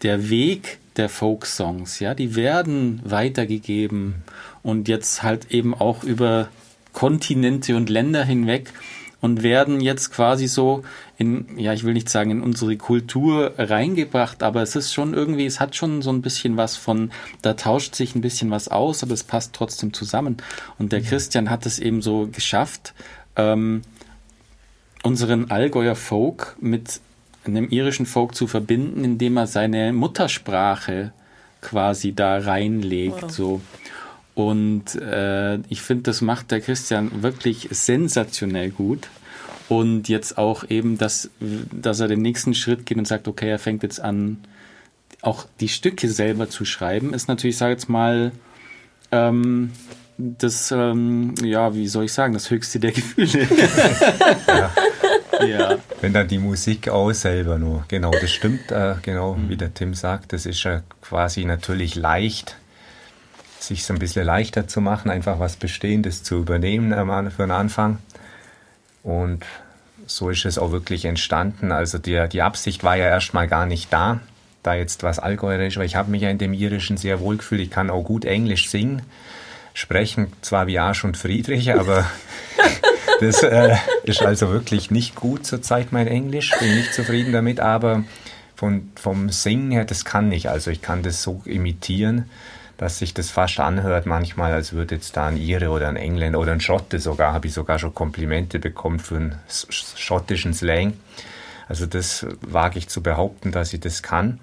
der 0.04 0.30
Weg 0.30 0.80
der 0.98 1.10
Folk-Songs, 1.10 2.00
ja, 2.00 2.14
die 2.14 2.36
werden 2.36 3.02
weitergegeben 3.04 4.24
und 4.64 4.88
jetzt 4.88 5.22
halt 5.24 5.52
eben 5.52 5.74
auch 5.74 6.04
über 6.04 6.50
Kontinente 6.94 7.76
und 7.76 7.90
Länder 7.90 8.24
hinweg 8.24 8.72
und 9.20 9.42
werden 9.42 9.80
jetzt 9.80 10.12
quasi 10.12 10.48
so 10.48 10.84
in, 11.18 11.58
ja, 11.58 11.72
ich 11.74 11.84
will 11.84 11.94
nicht 11.94 12.10
sagen 12.10 12.32
in 12.32 12.42
unsere 12.42 12.76
Kultur 12.76 13.54
reingebracht, 13.58 14.44
aber 14.44 14.62
es 14.62 14.76
ist 14.76 14.94
schon 14.94 15.14
irgendwie, 15.14 15.46
es 15.46 15.60
hat 15.60 15.76
schon 15.76 16.02
so 16.02 16.12
ein 16.12 16.22
bisschen 16.22 16.58
was 16.58 16.76
von, 16.76 17.12
da 17.42 17.54
tauscht 17.54 17.96
sich 17.96 18.16
ein 18.16 18.22
bisschen 18.22 18.52
was 18.52 18.68
aus, 18.68 19.02
aber 19.02 19.14
es 19.14 19.24
passt 19.24 19.54
trotzdem 19.54 19.94
zusammen. 19.94 20.38
Und 20.78 20.92
der 20.92 21.02
Christian 21.02 21.50
hat 21.50 21.66
es 21.66 21.80
eben 21.80 22.02
so 22.02 22.28
geschafft, 22.32 22.94
ähm, 23.38 23.82
unseren 25.04 25.52
Allgäuer 25.52 25.96
Folk 25.96 26.56
mit 26.60 27.00
einem 27.46 27.70
irischen 27.70 28.06
Folk 28.06 28.36
zu 28.36 28.48
verbinden, 28.48 29.04
indem 29.04 29.38
er 29.38 29.48
seine 29.48 29.94
Muttersprache 29.94 31.12
quasi 31.62 32.14
da 32.14 32.38
reinlegt, 32.38 33.24
Wow. 33.24 33.32
so. 33.32 33.62
Und 34.36 34.96
äh, 34.96 35.58
ich 35.70 35.82
finde, 35.82 36.04
das 36.04 36.22
macht 36.22 36.52
der 36.52 36.62
Christian 36.62 37.22
wirklich 37.22 37.68
sensationell 37.72 38.72
gut. 38.72 39.10
Und 39.70 40.10
jetzt 40.10 40.38
auch 40.38 40.70
eben, 40.70 40.98
dass, 40.98 41.30
dass 41.72 42.00
er 42.00 42.08
den 42.08 42.22
nächsten 42.22 42.54
Schritt 42.54 42.86
geht 42.86 42.98
und 42.98 43.08
sagt, 43.08 43.28
okay, 43.28 43.50
er 43.50 43.60
fängt 43.60 43.84
jetzt 43.84 44.00
an, 44.00 44.44
auch 45.22 45.46
die 45.60 45.70
Stücke 45.70 46.10
selber 46.10 46.50
zu 46.50 46.66
schreiben, 46.66 47.14
ist 47.14 47.28
natürlich, 47.28 47.58
sag 47.58 47.70
jetzt 47.70 47.90
mal, 47.90 48.34
ähm, 49.12 49.72
das, 50.18 50.72
ähm, 50.72 51.34
ja, 51.44 51.74
wie 51.74 51.88
soll 51.88 52.06
ich 52.06 52.14
sagen, 52.14 52.34
das 52.34 52.50
höchste 52.50 52.80
der 52.80 52.92
Gefühle. 52.92 53.48
ja. 55.48 55.78
Wenn 56.02 56.14
dann 56.14 56.28
die 56.28 56.38
Musik 56.38 56.90
auch 56.90 57.12
selber 57.12 57.58
nur, 57.58 57.86
genau, 57.88 58.12
das 58.12 58.32
stimmt, 58.32 58.72
äh, 58.72 58.96
genau, 59.02 59.38
wie 59.48 59.58
der 59.58 59.74
Tim 59.74 59.94
sagt, 59.94 60.34
das 60.34 60.46
ist 60.46 60.64
ja 60.64 60.82
quasi 61.02 61.46
natürlich 61.46 61.96
leicht, 61.96 62.58
sich 63.68 63.86
so 63.86 63.94
ein 63.94 64.00
bisschen 64.00 64.26
leichter 64.26 64.68
zu 64.68 64.82
machen, 64.82 65.10
einfach 65.10 65.40
was 65.40 65.56
Bestehendes 65.56 66.24
zu 66.24 66.36
übernehmen 66.36 66.92
für 67.32 67.44
den 67.44 67.52
Anfang. 67.52 68.00
Und 69.04 69.44
so 70.08 70.30
ist 70.30 70.46
es 70.46 70.58
auch 70.58 70.72
wirklich 70.72 71.06
entstanden. 71.06 71.72
Also 71.72 71.98
die, 71.98 72.28
die 72.32 72.42
Absicht 72.42 72.84
war 72.84 72.96
ja 72.96 73.06
erstmal 73.06 73.48
gar 73.48 73.66
nicht 73.66 73.92
da, 73.92 74.20
da 74.64 74.74
jetzt 74.76 75.04
was 75.04 75.20
Allgäuerisch, 75.20 75.78
weil 75.78 75.86
ich 75.86 75.96
habe 75.96 76.12
mich 76.12 76.22
ja 76.22 76.30
in 76.30 76.38
dem 76.38 76.54
Irischen 76.54 76.98
sehr 76.98 77.20
wohl 77.20 77.38
gefühlt. 77.38 77.62
Ich 77.62 77.72
kann 77.72 77.90
auch 77.90 78.04
gut 78.04 78.26
Englisch 78.26 78.70
singen, 78.70 79.02
sprechen 79.74 80.32
zwar 80.42 80.68
wie 80.68 80.80
Arsch 80.80 81.04
und 81.04 81.18
Friedrich, 81.18 81.74
aber 81.74 82.06
das 83.20 83.44
äh, 83.44 83.76
ist 84.04 84.22
also 84.22 84.50
wirklich 84.50 84.92
nicht 84.92 85.16
gut 85.16 85.46
zurzeit 85.46 85.92
mein 85.92 86.08
Englisch. 86.08 86.52
Bin 86.60 86.76
nicht 86.76 86.94
zufrieden 86.94 87.34
damit, 87.34 87.60
aber 87.60 88.04
von, 88.56 88.92
vom 88.96 89.30
Singen 89.30 89.72
her, 89.72 89.86
das 89.86 90.06
kann 90.06 90.32
ich. 90.32 90.50
Also 90.50 90.72
ich 90.72 90.82
kann 90.82 91.04
das 91.04 91.24
so 91.24 91.42
imitieren, 91.46 92.30
dass 92.78 93.00
sich 93.00 93.14
das 93.14 93.30
fast 93.30 93.60
anhört 93.60 94.06
manchmal, 94.06 94.52
als 94.52 94.74
würde 94.74 94.96
jetzt 94.96 95.16
da 95.16 95.28
ein 95.28 95.38
Ire 95.38 95.70
oder 95.70 95.88
ein 95.88 95.96
Engländer 95.96 96.40
oder 96.40 96.52
ein 96.52 96.62
Schotte 96.62 97.00
sogar, 97.00 97.34
habe 97.34 97.48
ich 97.48 97.54
sogar 97.54 97.80
schon 97.80 97.94
Komplimente 97.94 98.60
bekommen 98.60 99.00
für 99.00 99.16
einen 99.16 99.36
schottischen 99.48 100.54
Slang. 100.54 100.94
Also 101.68 101.86
das 101.86 102.26
wage 102.42 102.80
ich 102.80 102.90
zu 102.90 103.02
behaupten, 103.02 103.52
dass 103.52 103.74
ich 103.74 103.80
das 103.80 104.04
kann. 104.04 104.40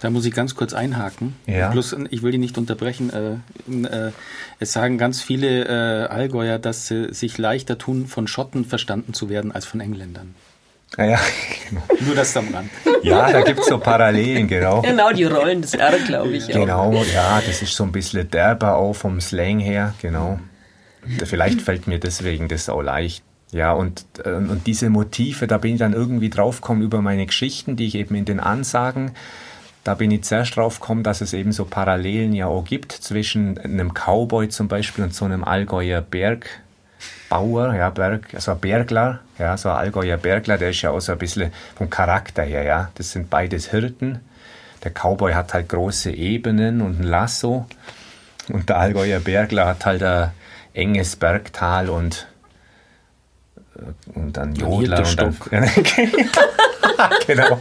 Da 0.00 0.10
muss 0.10 0.26
ich 0.26 0.34
ganz 0.34 0.54
kurz 0.54 0.74
einhaken. 0.74 1.34
Ja. 1.46 1.70
Bloß, 1.70 1.96
ich 2.10 2.22
will 2.22 2.30
die 2.30 2.38
nicht 2.38 2.58
unterbrechen. 2.58 3.10
Äh, 3.10 3.78
äh, 3.86 4.12
es 4.58 4.72
sagen 4.72 4.98
ganz 4.98 5.22
viele 5.22 5.64
äh, 5.64 6.06
Allgäuer, 6.08 6.58
dass 6.58 6.86
sie 6.86 7.12
sich 7.14 7.38
leichter 7.38 7.78
tun, 7.78 8.06
von 8.06 8.26
Schotten 8.26 8.64
verstanden 8.66 9.14
zu 9.14 9.30
werden 9.30 9.52
als 9.52 9.64
von 9.64 9.80
Engländern. 9.80 10.34
Naja, 10.96 11.18
Nur 12.00 12.14
das 12.14 12.36
am 12.36 12.48
Rand. 12.54 12.70
ja, 13.02 13.30
da 13.30 13.42
gibt 13.42 13.60
es 13.60 13.66
so 13.66 13.78
Parallelen, 13.78 14.46
genau. 14.46 14.82
Genau, 14.82 15.10
die 15.12 15.24
Rollen 15.24 15.60
des 15.60 15.74
R, 15.74 15.98
glaube 16.06 16.30
ich. 16.36 16.44
auch. 16.54 16.60
Genau, 16.60 16.92
ja, 17.12 17.40
das 17.44 17.60
ist 17.62 17.74
so 17.74 17.84
ein 17.84 17.92
bisschen 17.92 18.30
derber 18.30 18.76
auch 18.76 18.94
vom 18.94 19.20
Slang 19.20 19.58
her, 19.58 19.94
genau. 20.00 20.38
Vielleicht 21.24 21.60
fällt 21.60 21.86
mir 21.86 21.98
deswegen 21.98 22.48
das 22.48 22.68
auch 22.68 22.82
leicht. 22.82 23.22
Ja, 23.52 23.72
und, 23.72 24.04
äh, 24.24 24.30
und 24.30 24.66
diese 24.66 24.90
Motive, 24.90 25.46
da 25.46 25.58
bin 25.58 25.74
ich 25.74 25.78
dann 25.78 25.92
irgendwie 25.92 26.30
draufgekommen 26.30 26.82
über 26.82 27.00
meine 27.00 27.26
Geschichten, 27.26 27.76
die 27.76 27.86
ich 27.86 27.94
eben 27.94 28.14
in 28.14 28.24
den 28.24 28.40
Ansagen, 28.40 29.12
da 29.84 29.94
bin 29.94 30.10
ich 30.10 30.24
zuerst 30.24 30.56
draufgekommen, 30.56 31.04
dass 31.04 31.20
es 31.20 31.32
eben 31.32 31.52
so 31.52 31.64
Parallelen 31.64 32.32
ja 32.32 32.46
auch 32.46 32.64
gibt 32.64 32.90
zwischen 32.90 33.56
einem 33.58 33.92
Cowboy 33.94 34.48
zum 34.48 34.66
Beispiel 34.66 35.04
und 35.04 35.14
so 35.14 35.24
einem 35.24 35.44
Allgäuer 35.44 36.00
Bergbauer, 37.28 37.74
ja, 37.74 37.90
Berg, 37.90 38.34
also 38.34 38.52
ein 38.52 38.60
Bergler, 38.60 39.20
ja, 39.38 39.56
so 39.56 39.68
ein 39.68 39.76
Allgäuer 39.76 40.16
Bergler, 40.16 40.58
der 40.58 40.70
ist 40.70 40.82
ja 40.82 40.90
auch 40.90 41.00
so 41.00 41.12
ein 41.12 41.18
bisschen 41.18 41.52
vom 41.76 41.90
Charakter 41.90 42.42
her, 42.42 42.62
ja. 42.62 42.90
Das 42.94 43.12
sind 43.12 43.30
beides 43.30 43.70
Hirten. 43.70 44.20
Der 44.84 44.92
Cowboy 44.92 45.32
hat 45.32 45.52
halt 45.54 45.68
große 45.68 46.10
Ebenen 46.10 46.80
und 46.80 47.00
ein 47.00 47.04
Lasso. 47.04 47.66
Und 48.48 48.68
der 48.68 48.78
Allgäuer 48.78 49.20
Bergler 49.20 49.66
hat 49.66 49.84
halt 49.84 50.02
ein 50.02 50.30
enges 50.72 51.16
Bergtal 51.16 51.90
und, 51.90 52.28
äh, 53.76 54.18
und 54.18 54.36
dann 54.36 54.54
Jodler 54.54 55.00
und 55.00 55.18
dann, 55.18 55.36
genau. 57.26 57.60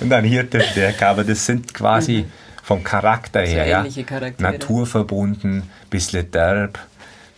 Und 0.00 0.10
dann 0.10 0.24
Hirtenberg. 0.24 1.02
Aber 1.02 1.24
das 1.24 1.46
sind 1.46 1.72
quasi 1.72 2.26
vom 2.62 2.84
Charakter 2.84 3.46
So 3.46 3.52
her, 3.52 3.66
ja. 3.66 3.80
ähnliche 3.80 4.04
Charaktere. 4.04 4.52
Naturverbunden, 4.52 5.70
bisschen 5.88 6.30
derb, 6.30 6.78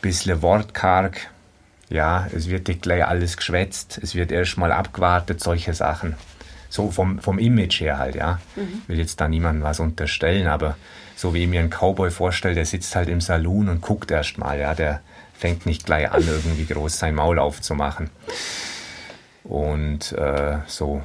bisschen 0.01 0.43
wortkarg. 0.43 1.31
Ja, 1.91 2.27
es 2.35 2.49
wird 2.49 2.69
nicht 2.69 2.83
gleich 2.83 3.07
alles 3.07 3.37
geschwätzt, 3.37 3.99
es 4.03 4.15
wird 4.15 4.31
erstmal 4.31 4.73
abgewartet, 4.73 5.43
solche 5.43 5.73
Sachen. 5.73 6.17
So 6.69 6.91
vom, 6.91 7.19
vom 7.19 7.39
Image 7.39 7.81
her 7.81 7.99
halt, 7.99 8.15
ja. 8.15 8.41
Ich 8.83 8.89
will 8.89 8.99
jetzt 8.99 9.21
da 9.21 9.29
niemandem 9.29 9.63
was 9.63 9.81
unterstellen, 9.81 10.47
aber 10.47 10.77
so 11.17 11.33
wie 11.33 11.45
ich 11.45 11.49
mir 11.49 11.61
einen 11.61 11.71
Cowboy 11.71 12.11
vorstelle, 12.11 12.55
der 12.55 12.67
sitzt 12.67 12.95
halt 12.95 13.09
im 13.09 13.23
Saloon 13.23 13.71
und 13.71 13.81
guckt 13.81 14.11
erstmal, 14.11 14.59
ja. 14.59 14.75
Der 14.75 15.01
fängt 15.39 15.65
nicht 15.65 15.87
gleich 15.87 16.11
an, 16.11 16.23
irgendwie 16.27 16.67
groß 16.67 16.99
sein 16.99 17.15
Maul 17.15 17.39
aufzumachen. 17.39 18.11
Und 19.45 20.13
äh, 20.13 20.59
so. 20.67 21.03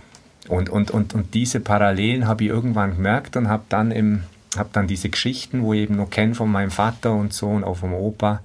Und, 0.50 0.69
und, 0.69 0.91
und, 0.91 1.13
und 1.13 1.34
diese 1.34 1.62
Parallelen 1.62 2.28
habe 2.28 2.43
ich 2.43 2.50
irgendwann 2.50 2.98
gemerkt 2.98 3.38
und 3.38 3.48
habe 3.48 3.63
dann, 3.69 3.91
im, 3.91 4.24
hab 4.58 4.74
dann 4.74 4.88
diese 4.88 5.08
Geschichten, 5.08 5.63
wo 5.63 5.72
ich 5.72 5.82
eben 5.82 5.96
noch 5.96 6.10
kenne 6.10 6.36
von 6.36 6.52
meinem 6.52 6.72
Vater 6.72 7.13
und 7.13 7.32
so 7.32 7.48
und 7.48 7.63
auch 7.63 7.78
vom 7.78 7.93
Opa, 7.93 8.41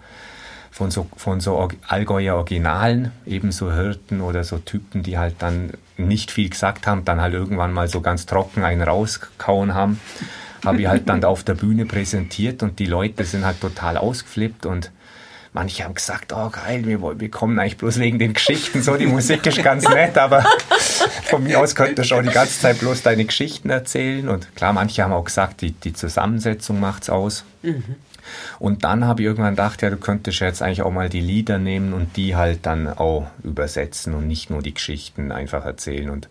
von 0.71 0.91
so, 0.91 1.07
von 1.17 1.41
so 1.41 1.69
Allgäuer 1.87 2.37
Originalen, 2.37 3.13
eben 3.27 3.53
so 3.53 3.73
Hirten 3.73 4.21
oder 4.21 4.45
so 4.45 4.59
Typen, 4.59 5.03
die 5.03 5.19
halt 5.19 5.37
dann 5.41 5.73
nicht 5.97 6.31
viel 6.31 6.49
gesagt 6.49 6.87
haben, 6.87 7.05
dann 7.05 7.21
halt 7.21 7.35
irgendwann 7.35 7.73
mal 7.73 7.89
so 7.89 8.01
ganz 8.01 8.27
trocken 8.27 8.65
einen 8.65 8.83
rausgehauen 8.83 9.75
haben, 9.75 10.01
habe 10.65 10.81
ich 10.81 10.87
halt 10.87 11.09
dann 11.09 11.25
auf 11.25 11.43
der 11.43 11.55
Bühne 11.55 11.87
präsentiert 11.87 12.63
und 12.63 12.79
die 12.79 12.87
Leute 12.87 13.25
sind 13.25 13.45
halt 13.45 13.61
total 13.61 13.97
ausgeflippt 13.97 14.67
und 14.67 14.91
Manche 15.55 15.83
haben 15.83 15.95
gesagt, 15.95 16.33
oh 16.33 16.51
geil, 16.51 16.85
wir, 16.85 17.01
wir 17.19 17.31
kommen 17.31 17.59
eigentlich 17.59 17.79
bloß 17.79 17.99
wegen 17.99 18.19
den 18.19 18.35
Geschichten, 18.35 18.83
so 18.83 18.97
die 18.97 19.07
Musik 19.07 19.47
ist 19.47 19.63
ganz 19.63 19.89
nett, 19.89 20.19
aber 20.19 20.45
von 21.25 21.43
mir 21.43 21.59
aus 21.59 21.75
könntest 21.75 22.11
du 22.11 22.17
auch 22.17 22.23
die 22.23 22.29
ganze 22.29 22.61
Zeit 22.61 22.79
bloß 22.81 23.03
deine 23.03 23.25
Geschichten 23.25 23.71
erzählen. 23.71 24.29
Und 24.29 24.55
klar, 24.55 24.73
manche 24.73 25.03
haben 25.03 25.13
auch 25.13 25.25
gesagt, 25.25 25.63
die, 25.63 25.73
die 25.73 25.95
Zusammensetzung 25.95 26.79
macht's 26.81 27.09
aus. 27.09 27.45
Und 28.59 28.85
dann 28.85 29.05
habe 29.05 29.23
ich 29.23 29.27
irgendwann 29.27 29.55
gedacht, 29.55 29.83
ja, 29.83 29.91
du 29.91 29.97
könntest 29.97 30.41
jetzt 30.41 30.63
eigentlich 30.63 30.83
auch 30.83 30.93
mal 30.93 31.09
die 31.09 31.21
Lieder 31.21 31.59
nehmen 31.59 31.93
und 31.93 32.17
die 32.17 32.37
halt 32.37 32.67
dann 32.67 32.89
auch 32.89 33.27
übersetzen 33.43 34.15
und 34.15 34.27
nicht 34.27 34.51
nur 34.51 34.63
die 34.63 34.75
Geschichten 34.75 35.33
einfach 35.33 35.65
erzählen. 35.65 36.11
Und 36.11 36.29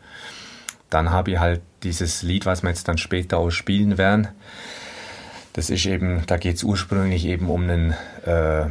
dann 0.90 1.12
habe 1.12 1.32
ich 1.32 1.40
halt 1.40 1.62
dieses 1.84 2.24
Lied, 2.24 2.46
was 2.46 2.64
wir 2.64 2.70
jetzt 2.70 2.88
dann 2.88 2.98
später 2.98 3.38
auch 3.38 3.52
spielen 3.52 3.98
werden, 3.98 4.30
das 5.54 5.72
ist 5.72 5.88
eben, 5.88 6.22
da 6.28 6.38
geht 6.38 6.58
es 6.58 6.64
ursprünglich 6.64 7.26
eben 7.26 7.50
um 7.50 7.64
einen, 7.64 7.96
äh, 8.26 8.66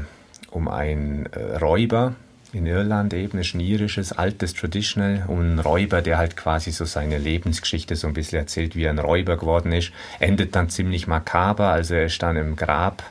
um 0.53 0.69
einen 0.69 1.27
äh, 1.27 1.57
Räuber 1.57 2.15
in 2.53 2.67
Irland 2.67 3.13
eben, 3.13 3.39
ist 3.39 3.55
ein 3.55 3.61
irisches, 3.61 4.13
altes 4.13 4.55
Traditional, 4.55 5.25
um 5.27 5.41
einen 5.41 5.59
Räuber, 5.59 6.01
der 6.01 6.17
halt 6.17 6.37
quasi 6.37 6.71
so 6.71 6.85
seine 6.85 7.19
Lebensgeschichte 7.19 7.97
so 7.97 8.07
ein 8.07 8.15
bisschen 8.15 8.39
erzählt, 8.39 8.77
wie 8.77 8.85
er 8.85 8.91
ein 8.91 9.01
Räuber 9.01 9.37
geworden 9.37 9.73
ist. 9.73 9.91
Endet 10.21 10.55
dann 10.55 10.69
ziemlich 10.71 11.09
makaber, 11.09 11.69
also 11.69 11.95
er 11.95 12.07
ist 12.07 12.23
dann 12.23 12.37
im 12.37 12.55
Grab, 12.55 13.03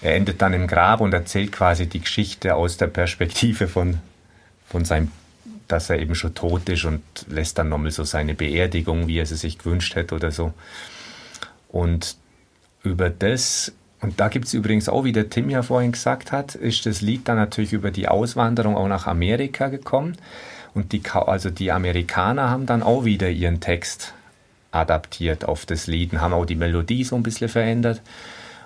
er 0.00 0.14
endet 0.14 0.40
dann 0.42 0.54
im 0.54 0.66
Grab 0.66 1.00
und 1.00 1.12
erzählt 1.12 1.52
quasi 1.52 1.86
die 1.86 2.00
Geschichte 2.00 2.54
aus 2.54 2.76
der 2.76 2.86
Perspektive 2.86 3.66
von, 3.66 3.98
von 4.66 4.84
seinem, 4.84 5.10
dass 5.66 5.90
er 5.90 5.98
eben 5.98 6.14
schon 6.14 6.34
tot 6.34 6.68
ist 6.68 6.84
und 6.84 7.02
lässt 7.28 7.58
dann 7.58 7.68
nochmal 7.68 7.90
so 7.90 8.04
seine 8.04 8.34
Beerdigung, 8.34 9.08
wie 9.08 9.18
er 9.18 9.26
sie 9.26 9.36
sich 9.36 9.58
gewünscht 9.58 9.96
hätte 9.96 10.14
oder 10.14 10.30
so. 10.30 10.52
Und 11.68 12.16
über 12.82 13.10
das, 13.10 13.72
und 14.00 14.20
da 14.20 14.28
gibt 14.28 14.46
es 14.46 14.54
übrigens 14.54 14.88
auch, 14.88 15.04
wie 15.04 15.12
der 15.12 15.30
Tim 15.30 15.50
ja 15.50 15.62
vorhin 15.62 15.92
gesagt 15.92 16.30
hat, 16.30 16.54
ist 16.54 16.86
das 16.86 17.00
Lied 17.00 17.26
dann 17.28 17.36
natürlich 17.36 17.72
über 17.72 17.90
die 17.90 18.08
Auswanderung 18.08 18.76
auch 18.76 18.88
nach 18.88 19.06
Amerika 19.06 19.68
gekommen. 19.68 20.16
Und 20.74 20.92
die, 20.92 21.02
also 21.12 21.50
die 21.50 21.72
Amerikaner 21.72 22.50
haben 22.50 22.66
dann 22.66 22.84
auch 22.84 23.04
wieder 23.04 23.28
ihren 23.28 23.60
Text 23.60 24.14
adaptiert 24.70 25.44
auf 25.44 25.66
das 25.66 25.86
Lied 25.86 26.12
und 26.12 26.20
haben 26.20 26.34
auch 26.34 26.44
die 26.44 26.54
Melodie 26.54 27.02
so 27.02 27.16
ein 27.16 27.22
bisschen 27.22 27.48
verändert. 27.48 28.00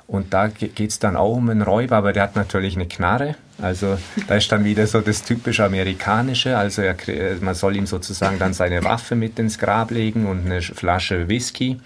Und 0.06 0.34
da 0.34 0.48
geht 0.48 0.78
es 0.90 0.98
dann 0.98 1.16
auch 1.16 1.36
um 1.36 1.48
einen 1.48 1.62
Räuber, 1.62 1.96
aber 1.96 2.12
der 2.12 2.24
hat 2.24 2.36
natürlich 2.36 2.74
eine 2.76 2.86
Knarre. 2.86 3.36
Also 3.60 3.96
da 4.26 4.34
ist 4.34 4.50
dann 4.52 4.64
wieder 4.64 4.86
so 4.86 5.00
das 5.00 5.22
typische 5.22 5.64
Amerikanische. 5.64 6.58
Also 6.58 6.82
er, 6.82 6.94
krie- 6.98 7.40
man 7.40 7.54
soll 7.54 7.76
ihm 7.76 7.86
sozusagen 7.86 8.38
dann 8.38 8.52
seine 8.52 8.84
Waffe 8.84 9.14
mit 9.14 9.38
ins 9.38 9.58
Grab 9.58 9.90
legen 9.90 10.26
und 10.26 10.44
eine 10.44 10.60
Flasche 10.60 11.28
Whisky. 11.28 11.80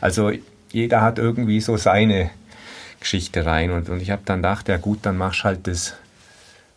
Also 0.00 0.32
jeder 0.72 1.02
hat 1.02 1.18
irgendwie 1.18 1.60
so 1.60 1.76
seine 1.76 2.30
Geschichte 3.00 3.44
rein. 3.44 3.72
Und, 3.72 3.90
und 3.90 4.00
ich 4.00 4.10
habe 4.10 4.22
dann 4.24 4.38
gedacht, 4.38 4.68
ja 4.68 4.78
gut, 4.78 5.00
dann 5.02 5.18
machst 5.18 5.44
halt 5.44 5.66
das, 5.66 5.94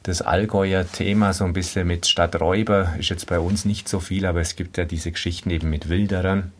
das 0.04 0.21
Allgäuer 0.21 0.86
Thema 0.91 1.32
so 1.32 1.45
ein 1.45 1.54
bisschen 1.54 1.88
mit 1.88 2.08
statt 2.08 2.41
Räuber. 2.41 2.93
Ist 2.99 3.10
jetzt 3.10 3.28
bei 3.28 3.39
uns 3.39 3.63
nicht 3.63 3.88
so 3.88 4.02
viel, 4.02 4.25
aber 4.25 4.41
es 4.41 4.58
gibt 4.58 4.78
ja 4.78 4.84
diese 4.84 5.12
Geschichten 5.12 5.49
eben 5.49 5.69
mit 5.69 5.88
Wilderern, 5.88 6.52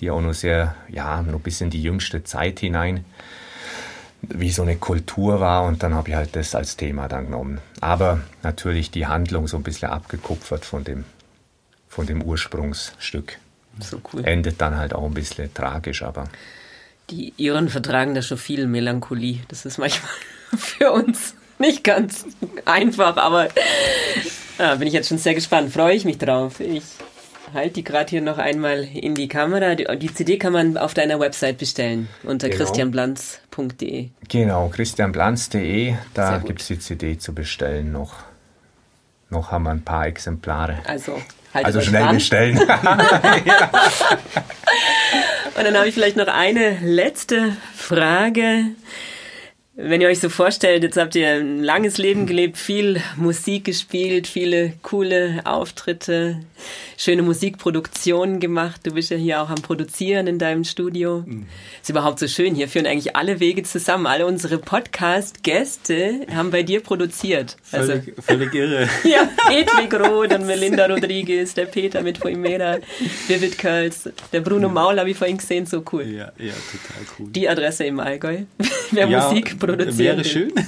die 0.00 0.10
auch 0.10 0.22
noch 0.22 0.34
sehr, 0.34 0.74
ja, 0.88 1.22
noch 1.22 1.40
bis 1.40 1.60
in 1.60 1.70
die 1.70 1.82
jüngste 1.82 2.24
Zeit 2.24 2.58
hinein 2.60 3.04
wie 4.28 4.50
so 4.50 4.62
eine 4.62 4.76
Kultur 4.76 5.40
war 5.40 5.64
und 5.64 5.82
dann 5.82 5.94
habe 5.94 6.10
ich 6.10 6.14
halt 6.14 6.36
das 6.36 6.54
als 6.54 6.76
Thema 6.76 7.08
dann 7.08 7.26
genommen. 7.26 7.60
Aber 7.80 8.20
natürlich 8.42 8.90
die 8.90 9.06
Handlung 9.06 9.48
so 9.48 9.56
ein 9.56 9.62
bisschen 9.62 9.88
abgekupfert 9.88 10.64
von 10.64 10.84
dem, 10.84 11.04
von 11.88 12.06
dem 12.06 12.22
Ursprungsstück. 12.22 13.38
So 13.80 14.00
cool. 14.12 14.24
Endet 14.24 14.60
dann 14.60 14.76
halt 14.76 14.94
auch 14.94 15.04
ein 15.04 15.14
bisschen 15.14 15.52
tragisch, 15.52 16.02
aber 16.02 16.28
Die 17.10 17.34
Iren 17.36 17.68
vertragen 17.68 18.14
da 18.14 18.22
schon 18.22 18.38
viel 18.38 18.66
Melancholie. 18.66 19.40
Das 19.48 19.64
ist 19.66 19.78
manchmal 19.78 20.10
für 20.56 20.92
uns 20.92 21.34
nicht 21.58 21.84
ganz 21.84 22.24
einfach, 22.64 23.16
aber 23.16 23.48
ja, 24.58 24.74
bin 24.76 24.88
ich 24.88 24.94
jetzt 24.94 25.08
schon 25.08 25.18
sehr 25.18 25.34
gespannt. 25.34 25.72
Freue 25.72 25.94
ich 25.94 26.04
mich 26.04 26.18
drauf. 26.18 26.60
Ich 26.60 26.82
halte 27.54 27.74
die 27.74 27.84
gerade 27.84 28.10
hier 28.10 28.20
noch 28.22 28.38
einmal 28.38 28.84
in 28.84 29.14
die 29.14 29.28
Kamera. 29.28 29.74
Die, 29.74 30.12
CD 30.12 30.36
kann 30.38 30.52
man 30.52 30.76
auf 30.76 30.94
deiner 30.94 31.18
Website 31.20 31.58
bestellen 31.58 32.08
unter 32.22 32.48
Genau. 32.48 32.58
christianblanz.de. 32.64 34.08
genau, 34.28 34.68
christianblanz.de, 34.68 35.94
da 36.14 36.38
gibt 36.38 36.60
es 36.60 36.66
die 36.68 36.78
CD 36.78 37.18
zu 37.18 37.34
bestellen 37.34 37.92
noch. 37.92 38.14
Noch 39.30 39.50
haben 39.50 39.64
wir 39.64 39.70
ein 39.70 39.82
paar 39.82 40.06
Exemplare. 40.06 40.78
Also, 40.86 41.14
haltet 41.52 41.66
Also 41.66 41.80
schnell 41.80 42.02
dran. 42.04 42.14
bestellen. 42.14 42.58
Und 45.56 45.64
dann 45.64 45.76
habe 45.76 45.88
ich 45.88 45.94
vielleicht 45.94 46.16
noch 46.16 46.28
eine 46.28 46.78
letzte 46.82 47.56
Frage. 47.74 48.66
Wenn 49.78 50.00
ihr 50.00 50.08
euch 50.08 50.20
so 50.20 50.30
vorstellt, 50.30 50.84
jetzt 50.84 50.96
habt 50.96 51.14
ihr 51.16 51.28
ein 51.28 51.62
langes 51.62 51.98
Leben 51.98 52.24
gelebt, 52.24 52.56
viel 52.56 53.02
Musik 53.16 53.64
gespielt, 53.64 54.26
viele 54.26 54.72
coole 54.82 55.42
Auftritte, 55.44 56.40
schöne 56.96 57.20
Musikproduktionen 57.20 58.40
gemacht. 58.40 58.80
Du 58.84 58.92
bist 58.92 59.10
ja 59.10 59.18
hier 59.18 59.42
auch 59.42 59.50
am 59.50 59.56
Produzieren 59.56 60.28
in 60.28 60.38
deinem 60.38 60.64
Studio. 60.64 61.26
Ist 61.82 61.90
überhaupt 61.90 62.20
so 62.20 62.26
schön. 62.26 62.54
Hier 62.54 62.68
führen 62.68 62.86
eigentlich 62.86 63.16
alle 63.16 63.38
Wege 63.38 63.64
zusammen. 63.64 64.06
Alle 64.06 64.24
unsere 64.24 64.56
Podcast-Gäste 64.56 66.26
haben 66.34 66.50
bei 66.50 66.62
dir 66.62 66.80
produziert. 66.80 67.58
Also, 67.70 67.92
Völlig, 67.92 68.14
völlig 68.24 68.54
irre. 68.54 68.88
ja, 69.04 69.28
Edwig 69.50 69.92
Roth 70.00 70.32
und 70.32 70.46
Melinda 70.46 70.86
Rodriguez, 70.86 71.52
der 71.52 71.66
Peter 71.66 72.00
mit 72.00 72.18
Poimera, 72.18 72.78
Vivid 73.28 73.58
Curls, 73.58 74.08
der 74.32 74.40
Bruno 74.40 74.70
Maul 74.70 74.98
habe 74.98 75.10
ich 75.10 75.18
vorhin 75.18 75.36
gesehen, 75.36 75.66
so 75.66 75.84
cool. 75.92 76.04
Ja, 76.04 76.32
ja, 76.38 76.54
total 76.54 77.06
cool. 77.18 77.28
Die 77.30 77.46
Adresse 77.46 77.84
im 77.84 78.00
Allgäu, 78.00 78.44
wer 78.90 79.06
ja, 79.06 79.28
Musik 79.28 79.58
produziert. 79.66 79.98
Wäre 79.98 80.24
schön. 80.24 80.52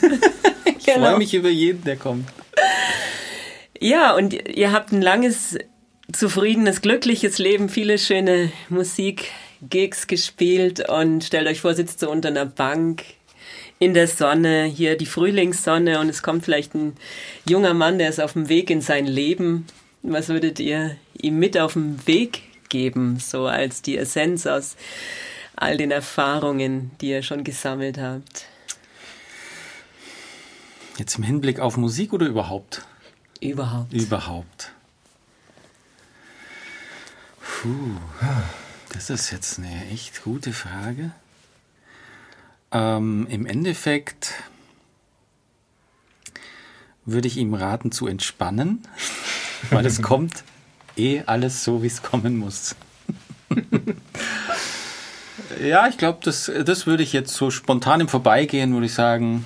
Ich 0.79 0.95
Genau. 0.95 1.09
freue 1.11 1.19
mich 1.19 1.35
über 1.35 1.51
jeden, 1.51 1.85
der 1.85 1.97
kommt. 1.97 2.27
Ja, 3.79 4.15
und 4.17 4.33
ihr 4.49 4.73
habt 4.73 4.91
ein 4.93 5.03
langes 5.03 5.59
zufriedenes, 6.13 6.81
glückliches 6.81 7.39
Leben, 7.39 7.69
viele 7.69 7.99
schöne 7.99 8.51
Musikgigs 8.71 10.07
gespielt 10.07 10.89
und 10.89 11.25
stellt 11.25 11.47
euch 11.47 11.61
vor, 11.61 11.75
sitzt 11.75 12.01
so 12.01 12.11
unter 12.11 12.29
einer 12.29 12.47
Bank 12.47 13.03
in 13.79 13.93
der 13.93 14.09
Sonne, 14.09 14.65
hier 14.65 14.97
die 14.97 15.07
Frühlingssonne 15.07 16.01
und 16.01 16.09
es 16.09 16.23
kommt 16.23 16.45
vielleicht 16.45 16.75
ein 16.75 16.95
junger 17.49 17.75
Mann, 17.75 17.99
der 17.99 18.09
ist 18.09 18.21
auf 18.21 18.33
dem 18.33 18.49
Weg 18.49 18.71
in 18.71 18.81
sein 18.81 19.07
Leben. 19.07 19.67
Was 20.03 20.29
würdet 20.29 20.59
ihr 20.59 20.97
ihm 21.21 21.39
mit 21.39 21.59
auf 21.59 21.75
den 21.75 22.05
Weg 22.07 22.41
geben, 22.71 23.19
so 23.21 23.47
als 23.47 23.83
die 23.83 23.99
Essenz 23.99 24.47
aus 24.47 24.77
all 25.55 25.77
den 25.77 25.91
Erfahrungen, 25.91 26.93
die 27.01 27.11
ihr 27.11 27.23
schon 27.23 27.45
gesammelt 27.45 27.99
habt? 27.99 28.47
Jetzt 30.99 31.17
im 31.17 31.23
Hinblick 31.23 31.61
auf 31.61 31.77
Musik 31.77 32.13
oder 32.13 32.27
überhaupt? 32.27 32.83
Überhaupt. 33.41 33.93
Überhaupt. 33.93 34.73
Puh, 37.41 37.97
das 38.93 39.09
ist 39.09 39.31
jetzt 39.31 39.61
eine 39.61 39.87
echt 39.91 40.25
gute 40.25 40.53
Frage. 40.53 41.13
Ähm, 42.73 43.29
Im 43.31 43.47
Endeffekt 43.47 44.35
würde 47.05 47.29
ich 47.29 47.37
ihm 47.37 47.55
raten 47.55 47.93
zu 47.93 48.09
entspannen, 48.09 48.83
weil 49.71 49.87
es 49.87 50.03
kommt 50.03 50.43
eh 50.97 51.23
alles 51.27 51.63
so, 51.63 51.81
wie 51.85 51.87
es 51.87 52.03
kommen 52.03 52.37
muss. 52.37 52.75
ja, 55.63 55.87
ich 55.87 55.97
glaube, 55.97 56.19
das, 56.25 56.51
das 56.65 56.89
würde 56.89 57.05
ich 57.05 57.13
jetzt 57.13 57.35
so 57.35 57.53
spontan 57.53 58.01
im 58.01 58.09
Vorbeigehen, 58.09 58.75
würde 58.75 58.87
ich 58.87 58.95
sagen, 58.95 59.45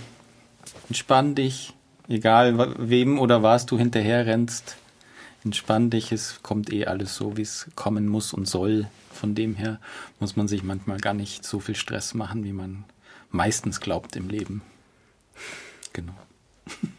entspann 0.88 1.34
dich, 1.34 1.72
egal 2.08 2.74
wem 2.78 3.18
oder 3.18 3.42
was 3.42 3.66
du 3.66 3.78
hinterher 3.78 4.26
rennst 4.26 4.76
entspann 5.44 5.90
dich, 5.90 6.12
es 6.12 6.40
kommt 6.42 6.72
eh 6.72 6.86
alles 6.86 7.14
so, 7.14 7.36
wie 7.36 7.42
es 7.42 7.68
kommen 7.74 8.08
muss 8.08 8.32
und 8.32 8.46
soll. 8.46 8.86
Von 9.12 9.34
dem 9.34 9.54
her 9.54 9.78
muss 10.20 10.36
man 10.36 10.48
sich 10.48 10.62
manchmal 10.62 10.98
gar 10.98 11.14
nicht 11.14 11.44
so 11.44 11.60
viel 11.60 11.74
Stress 11.74 12.14
machen, 12.14 12.44
wie 12.44 12.52
man 12.52 12.84
meistens 13.30 13.80
glaubt 13.80 14.16
im 14.16 14.28
Leben. 14.28 14.62
Genau. 15.92 16.14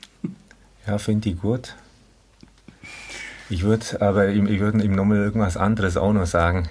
Ja, 0.86 0.98
finde 0.98 1.30
ich 1.30 1.40
gut. 1.40 1.76
Ich 3.50 3.64
würde 3.64 4.02
aber 4.02 4.28
ich, 4.28 4.44
ich 4.44 4.60
würde 4.60 4.84
ihm 4.84 4.96
nochmal 4.96 5.20
irgendwas 5.20 5.56
anderes 5.56 5.96
auch 5.96 6.12
noch 6.12 6.26
sagen. 6.26 6.68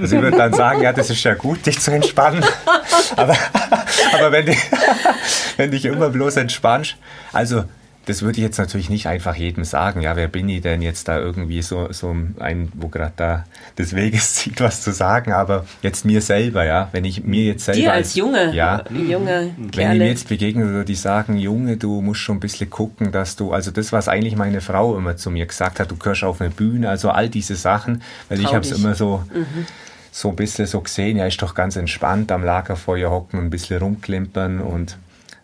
Also 0.00 0.16
ich 0.16 0.22
würde 0.22 0.38
dann 0.38 0.54
sagen, 0.54 0.80
ja, 0.80 0.94
das 0.94 1.10
ist 1.10 1.22
ja 1.24 1.34
gut, 1.34 1.66
dich 1.66 1.78
zu 1.78 1.90
entspannen. 1.90 2.42
Aber, 3.16 3.36
aber 4.14 4.32
wenn, 4.32 4.46
dich, 4.46 4.58
wenn 5.56 5.70
dich 5.70 5.84
immer 5.84 6.10
bloß 6.10 6.36
entspannst, 6.36 6.96
also 7.32 7.64
das 8.06 8.22
würde 8.22 8.38
ich 8.38 8.44
jetzt 8.44 8.58
natürlich 8.58 8.90
nicht 8.90 9.06
einfach 9.06 9.34
jedem 9.34 9.64
sagen. 9.64 10.00
Ja, 10.02 10.16
wer 10.16 10.28
bin 10.28 10.48
ich 10.48 10.60
denn 10.60 10.82
jetzt 10.82 11.08
da 11.08 11.18
irgendwie 11.18 11.62
so, 11.62 11.90
so 11.92 12.14
ein, 12.38 12.70
wo 12.74 12.88
gerade 12.88 13.12
da 13.16 13.44
des 13.78 13.94
Weges 13.94 14.34
zieht, 14.34 14.60
was 14.60 14.82
zu 14.82 14.92
sagen, 14.92 15.32
aber 15.32 15.66
jetzt 15.82 16.04
mir 16.04 16.20
selber, 16.20 16.64
ja, 16.64 16.88
wenn 16.92 17.04
ich 17.04 17.24
mir 17.24 17.44
jetzt 17.44 17.64
selber. 17.64 17.80
Dir 17.80 17.92
als 17.92 18.14
Junge, 18.14 18.54
ja, 18.54 18.84
junge 18.90 19.54
Wenn 19.56 19.92
ich 19.92 19.98
mir 19.98 20.08
jetzt 20.08 20.28
begegne, 20.28 20.66
würde 20.66 20.92
ich 20.92 21.00
sagen, 21.00 21.36
Junge, 21.36 21.76
du 21.76 22.00
musst 22.00 22.20
schon 22.20 22.36
ein 22.36 22.40
bisschen 22.40 22.70
gucken, 22.70 23.12
dass 23.12 23.36
du, 23.36 23.52
also 23.52 23.70
das, 23.70 23.92
was 23.92 24.08
eigentlich 24.08 24.36
meine 24.36 24.60
Frau 24.60 24.96
immer 24.96 25.16
zu 25.16 25.30
mir 25.30 25.46
gesagt 25.46 25.80
hat, 25.80 25.90
du 25.90 25.96
gehörst 25.96 26.24
auf 26.24 26.40
eine 26.40 26.50
Bühne, 26.50 26.88
also 26.88 27.10
all 27.10 27.28
diese 27.28 27.56
Sachen, 27.56 28.02
weil 28.28 28.38
Trau 28.38 28.48
ich 28.48 28.54
habe 28.54 28.64
es 28.64 28.72
immer 28.72 28.94
so. 28.94 29.24
Mhm 29.32 29.66
so 30.16 30.28
ein 30.28 30.36
bisschen 30.36 30.66
so 30.66 30.80
gesehen, 30.80 31.16
ja, 31.16 31.26
ist 31.26 31.42
doch 31.42 31.56
ganz 31.56 31.74
entspannt 31.74 32.30
am 32.30 32.44
Lagerfeuer 32.44 33.10
hocken 33.10 33.36
und 33.40 33.46
ein 33.46 33.50
bisschen 33.50 33.80
rumklimpern 33.80 34.60
und 34.60 34.96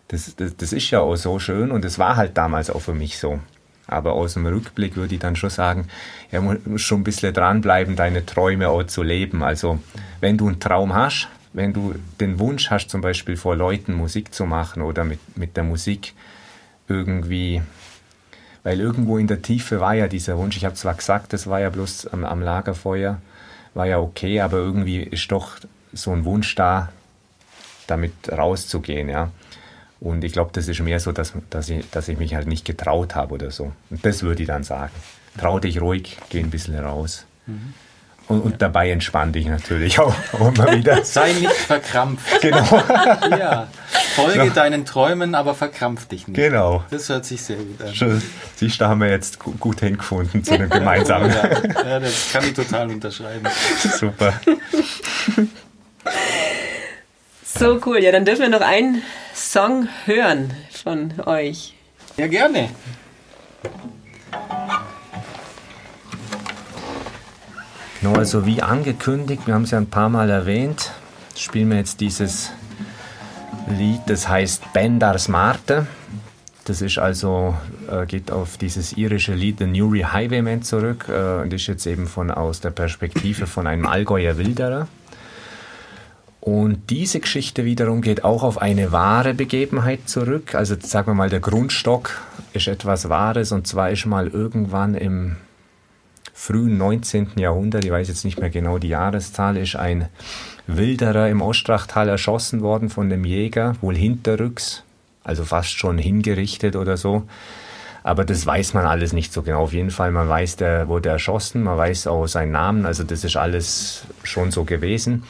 das, 0.07 0.33
das, 0.37 0.55
das 0.55 0.71
ist 0.71 0.89
ja 0.91 1.01
auch 1.01 1.17
so 1.17 1.39
schön 1.39 1.71
und 1.71 1.83
es 1.83 1.99
war 1.99 2.15
halt 2.15 2.37
damals 2.37 2.69
auch 2.69 2.79
für 2.79 2.93
mich 2.93 3.19
so. 3.19 3.41
Aber 3.87 4.13
aus 4.13 4.35
dem 4.35 4.45
Rückblick 4.45 4.95
würde 4.95 5.15
ich 5.15 5.19
dann 5.19 5.35
schon 5.35 5.49
sagen, 5.49 5.89
ja, 6.31 6.39
muss 6.39 6.81
schon 6.81 7.01
ein 7.01 7.03
bisschen 7.03 7.33
dranbleiben, 7.33 7.97
deine 7.97 8.25
Träume 8.25 8.69
auch 8.69 8.83
zu 8.83 9.03
leben. 9.03 9.43
Also, 9.43 9.79
wenn 10.21 10.37
du 10.37 10.47
einen 10.47 10.61
Traum 10.61 10.95
hast, 10.95 11.27
wenn 11.51 11.73
du 11.73 11.95
den 12.21 12.39
Wunsch 12.39 12.71
hast, 12.71 12.89
zum 12.89 13.01
Beispiel 13.01 13.35
vor 13.35 13.57
Leuten 13.57 13.93
Musik 13.93 14.33
zu 14.33 14.45
machen 14.45 14.83
oder 14.83 15.03
mit, 15.03 15.19
mit 15.35 15.57
der 15.57 15.65
Musik 15.65 16.13
irgendwie, 16.87 17.61
weil 18.63 18.79
irgendwo 18.79 19.17
in 19.17 19.27
der 19.27 19.41
Tiefe 19.41 19.81
war 19.81 19.95
ja 19.95 20.07
dieser 20.07 20.37
Wunsch, 20.37 20.55
ich 20.55 20.63
habe 20.63 20.75
zwar 20.75 20.93
gesagt, 20.93 21.33
das 21.33 21.47
war 21.47 21.59
ja 21.59 21.69
bloß 21.69 22.07
am, 22.07 22.23
am 22.23 22.41
Lagerfeuer, 22.41 23.19
war 23.73 23.87
ja 23.87 23.99
okay, 23.99 24.41
aber 24.41 24.57
irgendwie 24.57 25.01
ist 25.01 25.31
doch 25.31 25.57
so 25.93 26.11
ein 26.11 26.25
Wunsch 26.25 26.55
da, 26.55 26.91
damit 27.87 28.13
rauszugehen, 28.31 29.09
ja. 29.09 29.31
Und 29.99 30.23
ich 30.23 30.33
glaube, 30.33 30.49
das 30.53 30.67
ist 30.67 30.79
mehr 30.79 30.99
so, 30.99 31.11
dass, 31.11 31.33
dass, 31.51 31.69
ich, 31.69 31.87
dass 31.91 32.07
ich 32.07 32.17
mich 32.17 32.33
halt 32.33 32.47
nicht 32.47 32.65
getraut 32.65 33.13
habe 33.15 33.35
oder 33.35 33.51
so. 33.51 33.71
Und 33.91 34.03
das 34.03 34.23
würde 34.23 34.41
ich 34.41 34.47
dann 34.47 34.63
sagen. 34.63 34.93
Trau 35.37 35.59
dich 35.59 35.79
ruhig, 35.79 36.17
geh 36.29 36.39
ein 36.39 36.49
bisschen 36.49 36.77
raus. 36.77 37.25
Mhm. 37.45 37.73
Und, 38.31 38.41
und, 38.41 38.61
dabei 38.61 38.91
entspann 38.91 39.31
dich 39.31 39.45
natürlich 39.47 39.99
auch, 39.99 40.13
auch 40.33 40.47
immer 40.47 40.71
wieder. 40.71 41.01
Sei 41.03 41.33
nicht 41.33 41.51
verkrampft. 41.51 42.41
Genau. 42.41 42.63
ja. 43.31 43.67
Folge 44.15 44.45
ja. 44.45 44.49
deinen 44.49 44.85
Träumen, 44.85 45.35
aber 45.35 45.53
verkrampf 45.55 46.07
dich 46.07 46.27
nicht. 46.27 46.35
Genau. 46.35 46.83
Das 46.89 47.09
hört 47.09 47.25
sich 47.25 47.41
sehr 47.41 47.57
gut 47.57 47.81
an. 47.81 47.93
Schön. 47.93 48.21
Siehst 48.55 48.75
du, 48.75 48.83
da 48.83 48.89
haben 48.89 49.01
wir 49.01 49.09
jetzt 49.09 49.39
gut 49.39 49.79
hingefunden 49.79 50.43
zu 50.43 50.53
einem 50.53 50.69
gemeinsamen. 50.69 51.31
ja. 51.31 51.85
ja, 51.85 51.99
das 51.99 52.31
kann 52.31 52.43
ich 52.45 52.53
total 52.53 52.89
unterschreiben. 52.89 53.47
Super. 53.99 54.33
So 57.43 57.79
cool. 57.85 58.01
Ja, 58.03 58.11
dann 58.11 58.25
dürfen 58.25 58.41
wir 58.41 58.49
noch 58.49 58.61
einen 58.61 59.01
Song 59.33 59.87
hören 60.05 60.53
von 60.71 61.13
euch. 61.25 61.73
Ja, 62.17 62.27
gerne. 62.27 62.69
Genau, 68.01 68.15
also 68.15 68.47
wie 68.47 68.63
angekündigt, 68.63 69.45
wir 69.45 69.53
haben 69.53 69.61
es 69.61 69.71
ja 69.71 69.77
ein 69.77 69.85
paar 69.85 70.09
Mal 70.09 70.31
erwähnt, 70.31 70.91
spielen 71.35 71.69
wir 71.69 71.77
jetzt 71.77 72.01
dieses 72.01 72.51
Lied, 73.69 74.01
das 74.07 74.27
heißt 74.27 74.73
Bendars 74.73 75.27
Marte. 75.27 75.85
Das 76.65 76.81
ist 76.81 76.97
also, 76.97 77.55
äh, 77.91 78.07
geht 78.07 78.31
auf 78.31 78.57
dieses 78.57 78.93
irische 78.93 79.35
Lied 79.35 79.59
The 79.59 79.67
Newry 79.67 79.99
Highwayman 80.01 80.63
zurück 80.63 81.05
äh, 81.09 81.41
und 81.43 81.53
ist 81.53 81.67
jetzt 81.67 81.85
eben 81.85 82.07
von, 82.07 82.31
aus 82.31 82.59
der 82.59 82.71
Perspektive 82.71 83.45
von 83.45 83.67
einem 83.67 83.85
Allgäuer 83.85 84.35
Wilderer. 84.39 84.87
Und 86.39 86.89
diese 86.89 87.19
Geschichte 87.19 87.65
wiederum 87.65 88.01
geht 88.01 88.23
auch 88.23 88.41
auf 88.41 88.59
eine 88.59 88.91
wahre 88.91 89.35
Begebenheit 89.35 90.09
zurück. 90.09 90.55
Also 90.55 90.75
sagen 90.79 91.05
wir 91.05 91.13
mal, 91.13 91.29
der 91.29 91.39
Grundstock 91.39 92.19
ist 92.53 92.67
etwas 92.67 93.09
Wahres 93.09 93.51
und 93.51 93.67
zwar 93.67 93.91
ist 93.91 94.07
mal 94.07 94.27
irgendwann 94.27 94.95
im 94.95 95.35
frühen 96.41 96.79
19. 96.79 97.33
Jahrhundert, 97.35 97.85
ich 97.85 97.91
weiß 97.91 98.07
jetzt 98.07 98.25
nicht 98.25 98.39
mehr 98.39 98.49
genau 98.49 98.79
die 98.79 98.87
Jahreszahl, 98.87 99.57
ist 99.57 99.75
ein 99.75 100.07
Wilderer 100.65 101.29
im 101.29 101.39
Ostrachtal 101.39 102.09
erschossen 102.09 102.61
worden 102.61 102.89
von 102.89 103.11
dem 103.11 103.25
Jäger, 103.25 103.75
wohl 103.79 103.95
hinterrücks, 103.95 104.83
also 105.23 105.43
fast 105.43 105.77
schon 105.77 105.99
hingerichtet 105.99 106.75
oder 106.75 106.97
so. 106.97 107.27
Aber 108.01 108.25
das 108.25 108.43
weiß 108.43 108.73
man 108.73 108.87
alles 108.87 109.13
nicht 109.13 109.31
so 109.31 109.43
genau. 109.43 109.61
Auf 109.61 109.73
jeden 109.73 109.91
Fall, 109.91 110.11
man 110.11 110.27
weiß, 110.27 110.55
der 110.55 110.87
wurde 110.87 111.09
erschossen, 111.09 111.61
man 111.61 111.77
weiß 111.77 112.07
auch 112.07 112.25
seinen 112.25 112.53
Namen, 112.53 112.87
also 112.87 113.03
das 113.03 113.23
ist 113.23 113.37
alles 113.37 114.05
schon 114.23 114.49
so 114.49 114.63
gewesen. 114.63 115.25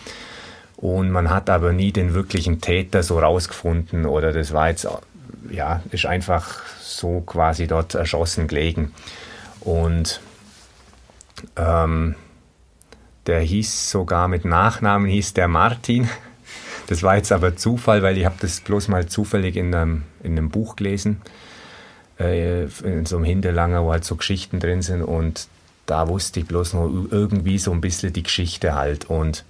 Und 0.77 1.11
man 1.11 1.29
hat 1.29 1.49
aber 1.49 1.73
nie 1.73 1.91
den 1.91 2.13
wirklichen 2.13 2.61
Täter 2.61 3.03
so 3.03 3.19
rausgefunden 3.19 4.05
oder 4.05 4.31
das 4.31 4.53
war 4.53 4.69
jetzt, 4.69 4.87
ja, 5.49 5.83
ist 5.91 6.05
einfach 6.05 6.63
so 6.79 7.19
quasi 7.19 7.67
dort 7.67 7.95
erschossen 7.95 8.47
gelegen. 8.47 8.93
Und 9.59 10.21
ähm, 11.55 12.15
der 13.27 13.41
hieß 13.41 13.91
sogar 13.91 14.27
mit 14.27 14.45
Nachnamen, 14.45 15.09
hieß 15.09 15.33
der 15.33 15.47
Martin. 15.47 16.09
Das 16.87 17.03
war 17.03 17.15
jetzt 17.15 17.31
aber 17.31 17.55
Zufall, 17.55 18.03
weil 18.03 18.17
ich 18.17 18.25
habe 18.25 18.35
das 18.39 18.59
bloß 18.59 18.87
mal 18.87 19.05
zufällig 19.05 19.55
in 19.55 19.73
einem, 19.73 20.03
in 20.23 20.33
einem 20.33 20.49
Buch 20.49 20.75
gelesen, 20.75 21.21
äh, 22.19 22.63
in 22.63 23.05
so 23.05 23.17
einem 23.17 23.25
Hinterlanger, 23.25 23.83
wo 23.83 23.91
halt 23.91 24.03
so 24.03 24.15
Geschichten 24.15 24.59
drin 24.59 24.81
sind 24.81 25.03
und 25.03 25.47
da 25.85 26.07
wusste 26.07 26.39
ich 26.39 26.47
bloß 26.47 26.73
nur 26.73 27.07
irgendwie 27.11 27.57
so 27.57 27.71
ein 27.71 27.81
bisschen 27.81 28.13
die 28.13 28.23
Geschichte 28.23 28.75
halt 28.75 29.05
und 29.05 29.45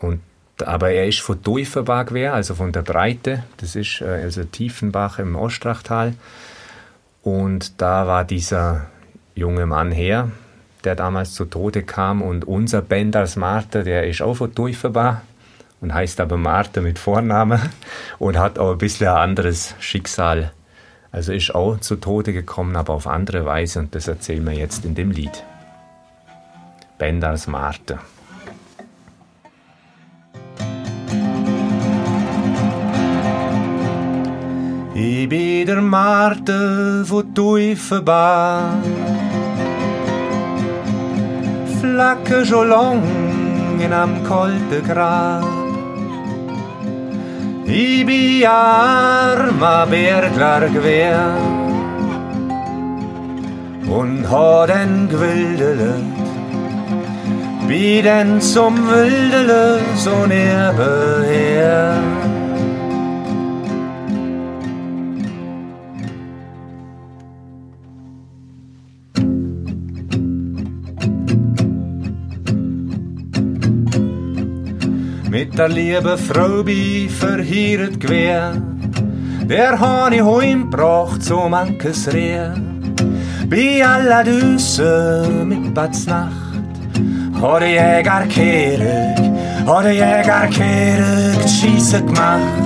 und, 0.00 0.20
aber 0.64 0.90
er 0.90 1.06
ist 1.06 1.20
von 1.20 1.42
Teuferbach 1.42 2.06
wer, 2.10 2.34
also 2.34 2.54
von 2.54 2.72
der 2.72 2.82
Breite. 2.82 3.44
Das 3.58 3.76
ist 3.76 4.00
äh, 4.00 4.22
also 4.22 4.44
Tiefenbach 4.44 5.18
im 5.18 5.36
Ostrachtal. 5.36 6.14
Und 7.22 7.80
da 7.80 8.06
war 8.06 8.24
dieser 8.24 8.86
junge 9.36 9.66
Mann 9.66 9.92
her, 9.92 10.32
der 10.82 10.96
damals 10.96 11.34
zu 11.34 11.44
Tode 11.44 11.82
kam. 11.82 12.22
Und 12.22 12.44
unser 12.44 12.82
Benders 12.82 13.36
Martha, 13.36 13.82
der 13.82 14.08
ist 14.08 14.22
auch 14.22 14.34
von 14.34 14.52
Teuferbach 14.52 15.18
und 15.80 15.94
heißt 15.94 16.20
aber 16.20 16.36
Martha 16.36 16.80
mit 16.80 16.98
Vornamen 16.98 17.60
und 18.18 18.38
hat 18.38 18.58
auch 18.58 18.72
ein 18.72 18.78
bisschen 18.78 19.08
ein 19.08 19.16
anderes 19.16 19.76
Schicksal. 19.78 20.50
Also 21.12 21.32
ist 21.32 21.54
auch 21.54 21.78
zu 21.78 21.96
Tode 21.96 22.32
gekommen, 22.32 22.74
aber 22.76 22.94
auf 22.94 23.06
andere 23.06 23.44
Weise. 23.44 23.78
Und 23.78 23.94
das 23.94 24.08
erzählen 24.08 24.44
wir 24.44 24.54
jetzt 24.54 24.84
in 24.84 24.94
dem 24.94 25.10
Lied. 25.10 25.44
Benders 26.98 27.46
Martha. 27.46 28.00
Ich 34.98 35.28
bin 35.28 35.66
der 35.66 35.82
Marten 35.82 37.04
von 37.04 37.34
Teufenbach. 37.34 38.76
Flakke 41.80 42.44
schon 42.44 43.02
in 43.80 43.92
am 43.92 44.24
kalten 44.24 44.82
Grab. 44.88 45.44
Ich 47.66 48.06
bin 48.06 48.46
armer 48.46 49.86
Bergler 49.86 50.68
gewehr 50.68 51.36
und 53.88 54.30
ha 54.30 54.66
den 54.66 55.08
gewildele, 55.08 55.94
wie 57.66 58.02
denn 58.02 58.40
zum 58.40 58.74
Wildele 58.88 59.80
so 59.96 60.26
nebenher. 60.26 62.15
Mit 75.46 75.58
der 75.58 75.68
liebe 75.68 76.18
Frau 76.18 76.64
bi 76.64 77.08
verhieret 77.08 78.00
gewehr, 78.00 78.60
der 79.48 79.78
han 79.78 80.12
ich 80.12 80.24
heimbracht 80.24 81.22
so 81.22 81.48
mankes 81.48 82.12
Rehr. 82.12 82.56
Bi 83.48 83.80
alla 83.80 84.24
Düse 84.24 85.28
mit 85.44 85.72
Badsnacht, 85.72 86.74
har 87.40 87.60
der 87.60 87.68
Jäger 87.68 88.26
kehrig, 88.26 89.18
har 89.66 89.82
der 89.84 89.92
Jäger 89.92 90.48
kehrig 90.48 91.48
Schieße 91.48 92.02
gemacht. 92.02 92.64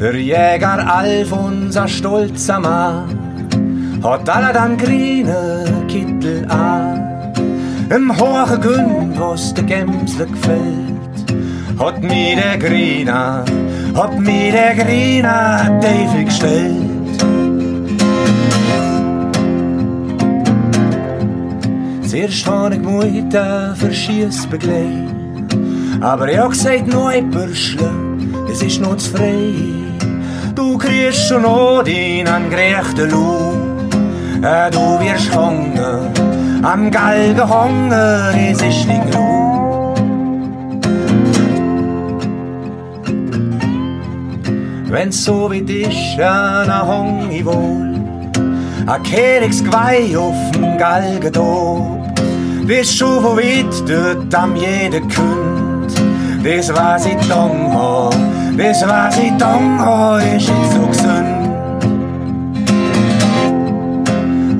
Der 0.00 0.16
Jäger 0.16 0.92
Alf, 0.92 1.32
unser 1.32 1.86
stolzer 1.86 2.58
Mann, 2.58 4.00
hat 4.02 4.28
alle 4.28 4.52
dann 4.52 4.76
grüne 4.76 5.64
Kittel 5.86 6.44
an. 6.50 6.87
Im 7.90 8.14
hohe 8.20 8.58
Gün, 8.60 9.18
wo's 9.18 9.54
de 9.54 9.64
Gemsle 9.64 10.26
gefällt, 10.26 11.26
hat 11.78 12.02
mir 12.02 12.36
der 12.36 12.58
Grina, 12.58 13.42
hat 13.94 14.18
mir 14.18 14.52
der 14.52 14.74
Grina 14.74 15.80
Teufel 15.80 16.24
gestellt. 16.24 17.18
Zuerst 22.06 22.46
hab 22.46 22.72
ich 22.72 22.82
Mutter 22.82 23.74
für 23.74 23.92
Schiess 23.92 24.46
begleit, 24.46 25.08
aber 26.02 26.30
ich 26.30 26.38
hab 26.38 26.50
gesagt, 26.50 26.88
neu 26.88 27.22
Bürschle, 27.22 27.90
es 28.52 28.62
ist 28.62 28.82
noch 28.82 28.98
zu 28.98 29.12
frei. 29.12 29.54
Du 30.54 30.76
kriegst 30.76 31.26
schon 31.28 31.40
noch 31.40 31.82
deinen 31.84 32.50
gerechten 32.50 33.10
Lohn, 33.10 33.88
äh, 34.42 34.70
du 34.70 35.00
wirst 35.00 35.34
hungern 35.34 36.37
am 36.62 36.90
Hunger, 36.90 38.32
es 38.34 38.60
ist 38.62 38.86
nicht 38.86 39.10
genug. 39.10 39.94
Wenn's 44.90 45.24
so 45.24 45.50
wie 45.50 45.62
dich, 45.62 46.16
ja, 46.16 46.64
na 46.66 46.86
hung 46.86 47.30
ich 47.30 47.44
wohl. 47.44 47.94
A 48.86 48.98
Kerigs 48.98 49.62
Gweih 49.62 50.16
auf'm 50.16 50.78
Galgen 50.78 51.32
do. 51.32 52.00
Bist 52.66 52.96
schon 52.96 53.22
wo 53.22 53.36
weit 53.36 53.74
dort 53.86 54.34
am 54.34 54.56
jede 54.56 55.00
Künd. 55.02 55.92
Das 56.42 56.74
was 56.74 57.04
ich 57.04 57.28
dong 57.28 57.74
ho, 57.74 58.10
das 58.56 58.86
was 58.88 59.18
ich 59.18 59.32
dong 59.38 59.78
ho, 59.84 60.16
ist 60.16 60.48
nicht 60.48 60.72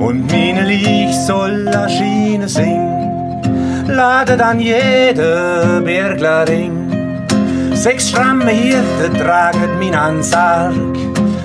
Und 0.09 0.25
meine 0.31 0.63
Licht 0.63 1.13
soll 1.27 1.67
a 1.67 1.87
Schiene 1.87 2.49
singen, 2.49 3.85
lade 3.85 4.35
dann 4.37 4.59
jede 4.59 5.83
Berglerin. 5.85 7.27
Sechs 7.75 8.09
stramme 8.09 8.49
Hirte 8.49 9.13
traget 9.19 9.77
min 9.77 9.93
an 9.93 10.23
Sarg, 10.23 10.97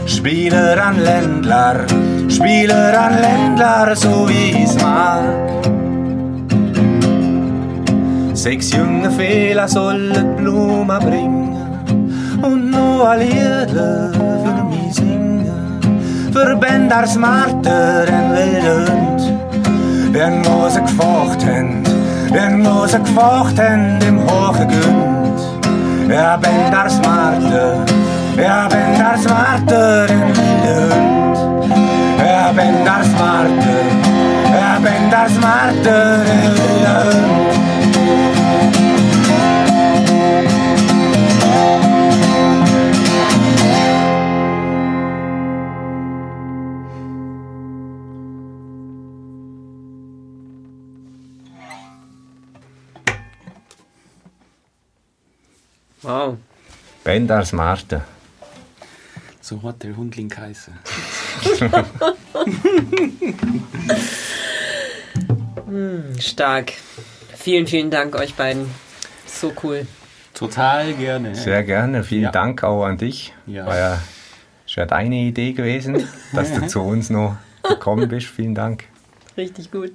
Spieler 0.07 0.83
an 0.83 0.99
Ländler, 0.99 1.85
Spieler 2.31 2.99
an 2.99 3.21
Ländler, 3.21 3.95
so 3.95 4.27
wie's 4.31 4.75
mag. 4.81 5.25
Sechs 8.33 8.73
junge 8.73 9.11
Fehler 9.11 9.69
sollen 9.69 10.37
Blumen 10.39 11.01
bringen 11.01 11.55
und 12.41 12.71
noch 12.71 13.05
a 13.05 13.15
Liedle 13.17 14.11
für. 14.15 14.64
Für 16.35 16.57
Bänders 16.57 17.15
Marter 17.15 18.09
en 18.09 18.33
Wildhund, 18.33 19.21
den 20.13 20.45
wo 20.45 20.69
sie 20.69 20.81
gefocht 20.81 21.47
haben, 21.47 21.85
den 22.35 22.67
wo 22.67 22.89
sie 22.89 22.99
gefocht 22.99 23.57
haben 23.57 24.01
im 24.03 24.19
hohen 24.19 24.67
Günd. 24.67 26.11
Ja, 26.11 26.37
Bänders 26.37 26.99
Marter, 27.05 27.85
ja, 28.37 28.67
Bänders 28.67 29.29
Marter 29.29 30.11
en 30.11 30.23
Wildhund, 30.35 31.73
ja, 32.19 32.51
Bänders 32.51 33.09
Marter, 33.17 33.85
ja, 34.59 34.79
Bänders 34.83 35.41
Marter 35.41 36.15
en 36.15 36.53
Wildhund. 36.57 37.54
Wow. 56.05 56.37
Bänders 57.03 57.53
Marter. 57.53 58.05
So 59.41 59.63
hat 59.63 59.83
der 59.83 59.97
Hundling 59.97 60.29
geheißen. 60.29 60.75
Stark. 66.21 66.73
Vielen, 67.37 67.67
vielen 67.67 67.91
Dank 67.91 68.15
euch 68.17 68.35
beiden. 68.35 68.71
So 69.27 69.53
cool. 69.63 69.87
Total 70.35 70.93
gerne. 70.95 71.35
Sehr 71.35 71.63
gerne. 71.63 72.05
Vielen 72.05 72.25
Ja. 72.25 72.31
Dank 72.31 72.63
auch 72.65 72.85
an 72.85 72.99
dich. 72.99 73.33
Ja. 73.47 73.67
War 73.67 73.79
ja, 73.79 74.03
ja 74.67 74.87
deine 74.87 75.17
Idee 75.17 75.53
gewesen, 75.53 76.07
dass 76.33 76.53
du 76.53 76.67
zu 76.67 76.81
uns 76.81 77.11
noch 77.11 77.37
gekommen 77.63 78.09
bist. 78.09 78.27
Vielen 78.27 78.55
Dank. 78.55 78.85
Richtig 79.37 79.71
gut. 79.71 79.93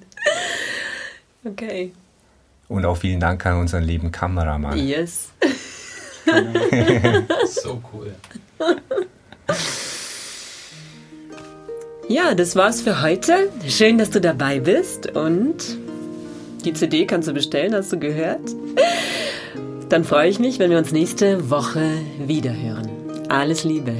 Okay. 1.43 1.93
Und 2.67 2.85
auch 2.85 2.97
vielen 2.97 3.19
Dank 3.19 3.45
an 3.45 3.59
unseren 3.59 3.83
lieben 3.83 4.11
Kameramann. 4.11 4.77
Yes. 4.77 5.31
So 7.47 7.81
cool. 7.93 8.13
Ja, 12.07 12.33
das 12.33 12.55
war's 12.55 12.81
für 12.81 13.01
heute. 13.01 13.49
Schön, 13.67 13.97
dass 13.97 14.09
du 14.09 14.19
dabei 14.19 14.59
bist 14.59 15.15
und 15.15 15.77
die 16.65 16.73
CD 16.73 17.05
kannst 17.05 17.27
du 17.27 17.33
bestellen, 17.33 17.73
hast 17.73 17.91
du 17.91 17.99
gehört? 17.99 18.41
Dann 19.89 20.03
freue 20.03 20.29
ich 20.29 20.39
mich, 20.39 20.59
wenn 20.59 20.71
wir 20.71 20.77
uns 20.77 20.91
nächste 20.91 21.49
Woche 21.49 21.81
wiederhören. 22.19 22.89
Alles 23.29 23.63
Liebe. 23.63 23.93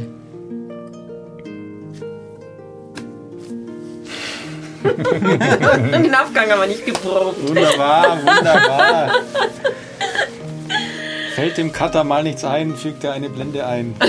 Den 4.83 6.15
Aufgang 6.15 6.49
haben 6.49 6.61
wir 6.61 6.67
nicht 6.67 6.85
geprobt. 6.85 7.47
Wunderbar, 7.47 8.17
wunderbar. 8.17 9.11
Fällt 11.39 11.57
dem 11.57 11.71
Cutter 11.71 12.03
mal 12.03 12.21
nichts 12.21 12.43
ein, 12.43 12.75
fügt 12.75 13.01
er 13.05 13.13
eine 13.13 13.29
Blende 13.29 13.65
ein. 13.65 13.95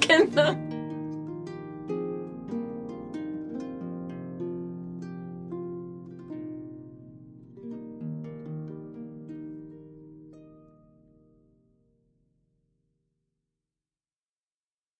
genau. 0.00 0.54